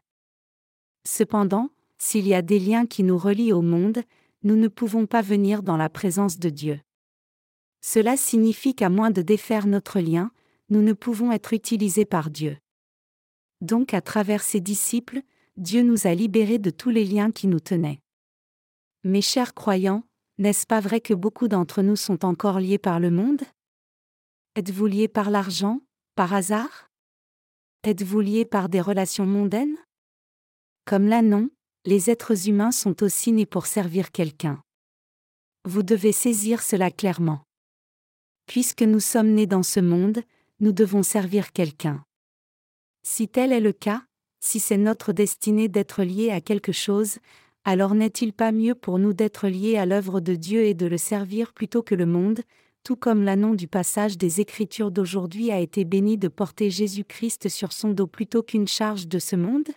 Cependant, 1.08 1.70
s'il 1.98 2.28
y 2.28 2.34
a 2.34 2.42
des 2.42 2.60
liens 2.60 2.86
qui 2.86 3.04
nous 3.04 3.18
relient 3.18 3.54
au 3.54 3.62
monde, 3.62 4.04
nous 4.44 4.56
ne 4.56 4.68
pouvons 4.68 5.06
pas 5.06 5.22
venir 5.22 5.64
dans 5.64 5.78
la 5.78 5.90
présence 5.90 6.40
de 6.40 6.50
Dieu. 6.50 6.80
Cela 7.82 8.18
signifie 8.18 8.76
qu'à 8.76 8.90
moins 8.90 9.12
de 9.12 9.22
défaire 9.22 9.68
notre 9.68 10.00
lien, 10.00 10.32
nous 10.70 10.82
ne 10.82 10.94
pouvons 10.94 11.32
être 11.32 11.54
utilisés 11.54 12.06
par 12.06 12.30
Dieu. 12.30 12.58
Donc 13.62 13.94
à 13.94 14.02
travers 14.02 14.44
ses 14.44 14.60
disciples, 14.60 15.22
Dieu 15.56 15.82
nous 15.82 16.06
a 16.06 16.14
libérés 16.14 16.60
de 16.60 16.70
tous 16.70 16.90
les 16.90 17.06
liens 17.06 17.32
qui 17.32 17.48
nous 17.48 17.60
tenaient. 17.60 18.00
Mes 19.04 19.22
chers 19.22 19.54
croyants, 19.54 20.04
n'est-ce 20.38 20.68
pas 20.68 20.80
vrai 20.80 21.02
que 21.02 21.14
beaucoup 21.14 21.48
d'entre 21.48 21.82
nous 21.82 21.96
sont 21.96 22.26
encore 22.26 22.60
liés 22.60 22.78
par 22.78 23.00
le 23.00 23.10
monde? 23.10 23.42
Êtes-vous 24.56 24.86
liés 24.86 25.08
par 25.08 25.30
l'argent, 25.30 25.82
par 26.16 26.34
hasard? 26.34 26.90
Êtes-vous 27.84 28.20
liés 28.20 28.46
par 28.46 28.70
des 28.70 28.82
relations 28.82 29.26
mondaines? 29.26 29.78
Comme 30.86 31.08
là 31.08 31.22
non, 31.22 31.50
les 31.88 32.10
êtres 32.10 32.50
humains 32.50 32.74
sont 32.74 33.02
aussi 33.02 33.32
nés 33.32 33.46
pour 33.46 33.66
servir 33.66 34.12
quelqu'un. 34.12 34.62
Vous 35.64 35.84
devez 35.84 36.12
saisir 36.12 36.62
cela 36.62 36.92
clairement. 36.92 37.44
Puisque 38.46 38.82
nous 38.82 39.00
sommes 39.00 39.30
nés 39.30 39.48
dans 39.48 39.64
ce 39.64 39.80
monde, 39.80 40.20
nous 40.60 40.74
devons 40.74 41.02
servir 41.02 41.54
quelqu'un. 41.54 42.04
Si 43.04 43.30
tel 43.30 43.54
est 43.54 43.62
le 43.62 43.72
cas, 43.72 44.04
si 44.42 44.60
c'est 44.60 44.76
notre 44.76 45.14
destinée 45.14 45.70
d'être 45.70 46.04
liés 46.04 46.30
à 46.30 46.42
quelque 46.42 46.74
chose, 46.74 47.20
alors 47.64 47.96
n'est-il 47.96 48.34
pas 48.34 48.52
mieux 48.52 48.76
pour 48.76 49.00
nous 49.00 49.14
d'être 49.14 49.48
liés 49.48 49.78
à 49.78 49.86
l'œuvre 49.86 50.20
de 50.20 50.36
Dieu 50.36 50.64
et 50.64 50.74
de 50.74 50.88
le 50.88 50.98
servir 50.98 51.54
plutôt 51.54 51.84
que 51.84 51.96
le 51.96 52.06
monde, 52.06 52.42
tout 52.84 52.98
comme 52.98 53.24
l'annon 53.24 53.54
du 53.54 53.70
passage 53.70 54.18
des 54.18 54.42
Écritures 54.42 54.92
d'aujourd'hui 54.92 55.52
a 55.52 55.62
été 55.62 55.86
béni 55.86 56.18
de 56.18 56.28
porter 56.28 56.70
Jésus-Christ 56.70 57.48
sur 57.48 57.72
son 57.72 57.92
dos 57.92 58.08
plutôt 58.08 58.44
qu'une 58.44 58.68
charge 58.68 59.08
de 59.08 59.20
ce 59.20 59.38
monde? 59.38 59.70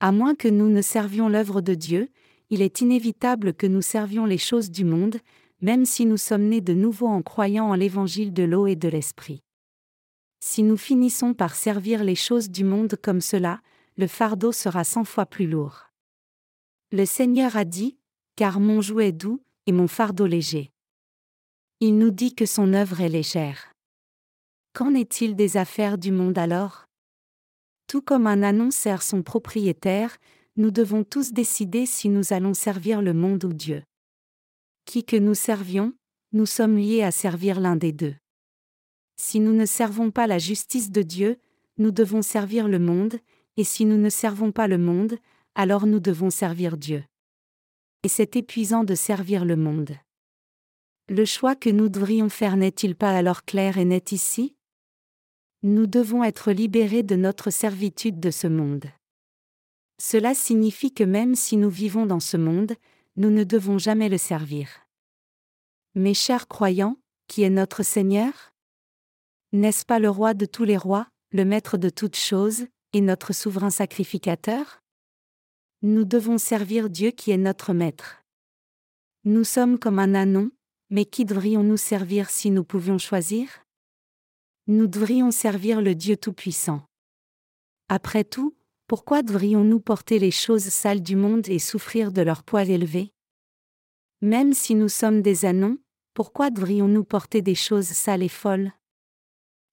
À 0.00 0.12
moins 0.12 0.34
que 0.34 0.48
nous 0.48 0.68
ne 0.68 0.82
servions 0.82 1.28
l'œuvre 1.28 1.60
de 1.60 1.74
Dieu, 1.74 2.08
il 2.50 2.62
est 2.62 2.80
inévitable 2.80 3.52
que 3.52 3.66
nous 3.66 3.82
servions 3.82 4.24
les 4.24 4.38
choses 4.38 4.70
du 4.70 4.84
monde, 4.84 5.16
même 5.60 5.84
si 5.84 6.06
nous 6.06 6.16
sommes 6.16 6.44
nés 6.48 6.60
de 6.60 6.72
nouveau 6.72 7.08
en 7.08 7.22
croyant 7.22 7.66
en 7.66 7.74
l'évangile 7.74 8.32
de 8.32 8.44
l'eau 8.44 8.66
et 8.66 8.76
de 8.76 8.88
l'esprit. 8.88 9.42
Si 10.40 10.62
nous 10.62 10.76
finissons 10.76 11.34
par 11.34 11.54
servir 11.56 12.04
les 12.04 12.14
choses 12.14 12.48
du 12.48 12.64
monde 12.64 12.94
comme 13.02 13.20
cela, 13.20 13.60
le 13.96 14.06
fardeau 14.06 14.52
sera 14.52 14.84
cent 14.84 15.04
fois 15.04 15.26
plus 15.26 15.48
lourd. 15.48 15.90
Le 16.92 17.04
Seigneur 17.04 17.56
a 17.56 17.64
dit, 17.64 17.98
Car 18.36 18.60
mon 18.60 18.80
joug 18.80 19.00
est 19.00 19.12
doux, 19.12 19.42
et 19.66 19.72
mon 19.72 19.88
fardeau 19.88 20.26
léger. 20.26 20.70
Il 21.80 21.98
nous 21.98 22.10
dit 22.10 22.34
que 22.34 22.46
son 22.46 22.72
œuvre 22.72 23.00
est 23.00 23.08
légère. 23.08 23.74
Qu'en 24.72 24.94
est-il 24.94 25.34
des 25.34 25.56
affaires 25.56 25.98
du 25.98 26.12
monde 26.12 26.38
alors? 26.38 26.87
Tout 27.88 28.02
comme 28.02 28.26
un 28.26 28.42
annon 28.42 28.70
sert 28.70 29.02
son 29.02 29.22
propriétaire, 29.22 30.18
nous 30.56 30.70
devons 30.70 31.04
tous 31.04 31.32
décider 31.32 31.86
si 31.86 32.10
nous 32.10 32.34
allons 32.34 32.52
servir 32.52 33.00
le 33.00 33.14
monde 33.14 33.42
ou 33.44 33.54
Dieu. 33.54 33.82
Qui 34.84 35.04
que 35.04 35.16
nous 35.16 35.34
servions, 35.34 35.94
nous 36.32 36.44
sommes 36.44 36.76
liés 36.76 37.02
à 37.02 37.10
servir 37.10 37.60
l'un 37.60 37.76
des 37.76 37.92
deux. 37.92 38.14
Si 39.16 39.40
nous 39.40 39.54
ne 39.54 39.64
servons 39.64 40.10
pas 40.10 40.26
la 40.26 40.38
justice 40.38 40.90
de 40.90 41.00
Dieu, 41.00 41.38
nous 41.78 41.90
devons 41.90 42.20
servir 42.20 42.68
le 42.68 42.78
monde, 42.78 43.18
et 43.56 43.64
si 43.64 43.86
nous 43.86 43.96
ne 43.96 44.10
servons 44.10 44.52
pas 44.52 44.68
le 44.68 44.78
monde, 44.78 45.16
alors 45.54 45.86
nous 45.86 46.00
devons 46.00 46.28
servir 46.28 46.76
Dieu. 46.76 47.02
Et 48.02 48.08
c'est 48.08 48.36
épuisant 48.36 48.84
de 48.84 48.94
servir 48.94 49.46
le 49.46 49.56
monde. 49.56 49.96
Le 51.08 51.24
choix 51.24 51.56
que 51.56 51.70
nous 51.70 51.88
devrions 51.88 52.28
faire 52.28 52.58
n'est-il 52.58 52.94
pas 52.94 53.16
alors 53.16 53.46
clair 53.46 53.78
et 53.78 53.86
net 53.86 54.12
ici? 54.12 54.57
Nous 55.64 55.88
devons 55.88 56.22
être 56.22 56.52
libérés 56.52 57.02
de 57.02 57.16
notre 57.16 57.50
servitude 57.50 58.20
de 58.20 58.30
ce 58.30 58.46
monde. 58.46 58.84
Cela 60.00 60.32
signifie 60.34 60.94
que 60.94 61.02
même 61.02 61.34
si 61.34 61.56
nous 61.56 61.68
vivons 61.68 62.06
dans 62.06 62.20
ce 62.20 62.36
monde, 62.36 62.74
nous 63.16 63.30
ne 63.30 63.42
devons 63.42 63.76
jamais 63.76 64.08
le 64.08 64.18
servir. 64.18 64.68
Mes 65.96 66.14
chers 66.14 66.46
croyants, 66.46 66.96
qui 67.26 67.42
est 67.42 67.50
notre 67.50 67.82
Seigneur? 67.82 68.52
N'est-ce 69.52 69.84
pas 69.84 69.98
le 69.98 70.08
roi 70.08 70.32
de 70.32 70.46
tous 70.46 70.62
les 70.62 70.76
rois, 70.76 71.08
le 71.32 71.44
maître 71.44 71.76
de 71.76 71.90
toutes 71.90 72.16
choses, 72.16 72.66
et 72.92 73.00
notre 73.00 73.32
souverain 73.32 73.70
sacrificateur? 73.70 74.80
Nous 75.82 76.04
devons 76.04 76.38
servir 76.38 76.88
Dieu 76.88 77.10
qui 77.10 77.32
est 77.32 77.36
notre 77.36 77.72
maître. 77.72 78.22
Nous 79.24 79.42
sommes 79.42 79.76
comme 79.76 79.98
un 79.98 80.14
anon, 80.14 80.52
mais 80.90 81.04
qui 81.04 81.24
devrions-nous 81.24 81.76
servir 81.76 82.30
si 82.30 82.52
nous 82.52 82.64
pouvions 82.64 82.98
choisir? 82.98 83.48
Nous 84.70 84.86
devrions 84.86 85.30
servir 85.30 85.80
le 85.80 85.94
Dieu 85.94 86.18
Tout-Puissant. 86.18 86.82
Après 87.88 88.22
tout, 88.22 88.54
pourquoi 88.86 89.22
devrions-nous 89.22 89.80
porter 89.80 90.18
les 90.18 90.30
choses 90.30 90.68
sales 90.68 91.00
du 91.00 91.16
monde 91.16 91.48
et 91.48 91.58
souffrir 91.58 92.12
de 92.12 92.20
leur 92.20 92.42
poids 92.42 92.64
élevé? 92.64 93.14
Même 94.20 94.52
si 94.52 94.74
nous 94.74 94.90
sommes 94.90 95.22
des 95.22 95.46
anons, 95.46 95.78
pourquoi 96.12 96.50
devrions-nous 96.50 97.04
porter 97.04 97.40
des 97.40 97.54
choses 97.54 97.86
sales 97.86 98.22
et 98.22 98.28
folles? 98.28 98.70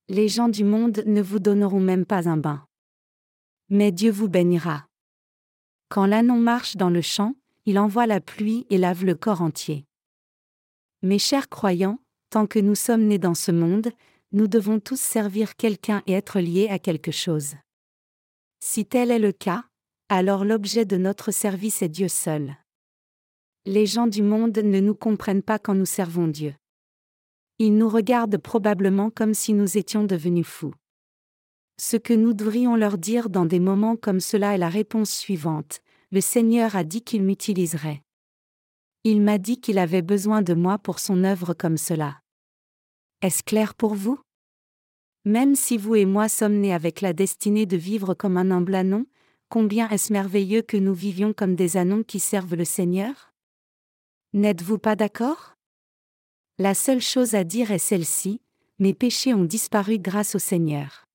Les 0.08 0.30
gens 0.30 0.48
du 0.48 0.64
monde 0.64 1.04
ne 1.06 1.22
vous 1.22 1.40
donneront 1.40 1.82
même 1.82 2.06
pas 2.06 2.30
un 2.30 2.38
bain. 2.38 2.66
Mais 3.68 3.92
Dieu 3.92 4.12
vous 4.12 4.30
bénira. 4.30 4.88
Quand 5.90 6.06
l'anon 6.06 6.40
marche 6.40 6.78
dans 6.78 6.90
le 6.90 7.02
champ, 7.02 7.36
il 7.66 7.80
envoie 7.80 8.08
la 8.08 8.22
pluie 8.22 8.66
et 8.70 8.78
lave 8.78 9.04
le 9.04 9.16
corps 9.16 9.42
entier. 9.42 9.84
Mes 11.02 11.20
chers 11.20 11.50
croyants, 11.50 12.00
tant 12.30 12.48
que 12.48 12.60
nous 12.60 12.76
sommes 12.76 13.08
nés 13.08 13.20
dans 13.20 13.36
ce 13.36 13.52
monde, 13.52 13.92
nous 14.36 14.50
devons 14.50 14.82
tous 14.82 15.00
servir 15.00 15.56
quelqu'un 15.56 16.04
et 16.08 16.12
être 16.12 16.42
liés 16.42 16.68
à 16.70 16.78
quelque 16.78 17.12
chose. 17.12 17.56
Si 18.60 18.86
tel 18.86 19.10
est 19.10 19.18
le 19.18 19.32
cas, 19.32 19.64
alors 20.10 20.44
l'objet 20.44 20.84
de 20.84 20.98
notre 20.98 21.32
service 21.32 21.82
est 21.82 21.88
Dieu 21.88 22.10
seul. 22.10 22.58
Les 23.66 23.86
gens 23.86 24.08
du 24.08 24.22
monde 24.22 24.58
ne 24.58 24.82
nous 24.82 24.94
comprennent 24.94 25.42
pas 25.42 25.58
quand 25.58 25.74
nous 25.74 25.86
servons 25.86 26.28
Dieu. 26.28 26.54
Ils 27.60 27.78
nous 27.78 27.88
regardent 27.88 28.38
probablement 28.38 29.10
comme 29.10 29.34
si 29.34 29.54
nous 29.54 29.78
étions 29.78 30.04
devenus 30.04 30.46
fous. 30.46 30.74
Ce 31.80 31.96
que 31.96 32.14
nous 32.14 32.34
devrions 32.34 32.76
leur 32.76 32.98
dire 32.98 33.30
dans 33.30 33.46
des 33.46 33.62
moments 33.62 33.96
comme 33.96 34.20
cela 34.20 34.54
est 34.54 34.58
la 34.58 34.68
réponse 34.68 35.12
suivante. 35.12 35.80
Le 36.12 36.20
Seigneur 36.20 36.76
a 36.76 36.84
dit 36.84 37.04
qu'il 37.04 37.24
m'utiliserait. 37.24 38.02
Il 39.06 39.22
m'a 39.22 39.38
dit 39.38 39.62
qu'il 39.62 39.78
avait 39.78 40.02
besoin 40.02 40.42
de 40.42 40.54
moi 40.54 40.78
pour 40.78 41.00
son 41.00 41.24
œuvre 41.24 41.54
comme 41.54 41.78
cela. 41.78 42.20
Est-ce 43.22 43.42
clair 43.42 43.76
pour 43.76 43.96
vous? 43.96 44.20
Même 45.26 45.56
si 45.56 45.78
vous 45.78 45.96
et 45.96 46.06
moi 46.06 46.30
sommes 46.30 46.60
nés 46.60 46.74
avec 46.74 47.02
la 47.02 47.12
destinée 47.12 47.66
de 47.66 47.78
vivre 47.78 48.14
comme 48.14 48.38
un 48.38 48.52
humble 48.52 48.76
anon, 48.76 49.08
combien 49.50 49.90
est-ce 49.90 50.14
merveilleux 50.14 50.62
que 50.62 50.78
nous 50.78 50.94
vivions 50.94 51.34
comme 51.34 51.56
des 51.56 51.78
anons 51.78 52.04
qui 52.04 52.20
servent 52.20 52.56
le 52.56 52.64
Seigneur? 52.64 53.34
N'êtes-vous 54.34 54.78
pas 54.78 54.96
d'accord? 54.96 55.56
La 56.60 56.76
seule 56.76 57.02
chose 57.02 57.34
à 57.34 57.44
dire 57.44 57.72
est 57.72 57.80
celle-ci, 57.80 58.40
mes 58.78 58.94
péchés 58.94 59.34
ont 59.34 59.46
disparu 59.46 59.98
grâce 59.98 60.36
au 60.36 60.40
Seigneur. 60.40 61.06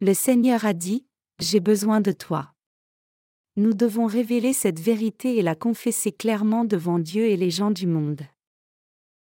Le 0.00 0.14
Seigneur 0.14 0.64
a 0.64 0.72
dit, 0.72 1.04
J'ai 1.40 1.60
besoin 1.60 2.00
de 2.00 2.12
toi. 2.12 2.54
Nous 3.56 3.74
devons 3.74 4.06
révéler 4.06 4.52
cette 4.52 4.78
vérité 4.78 5.38
et 5.38 5.42
la 5.42 5.56
confesser 5.56 6.12
clairement 6.12 6.64
devant 6.64 7.00
Dieu 7.00 7.24
et 7.24 7.36
les 7.36 7.50
gens 7.50 7.72
du 7.72 7.88
monde. 7.88 8.22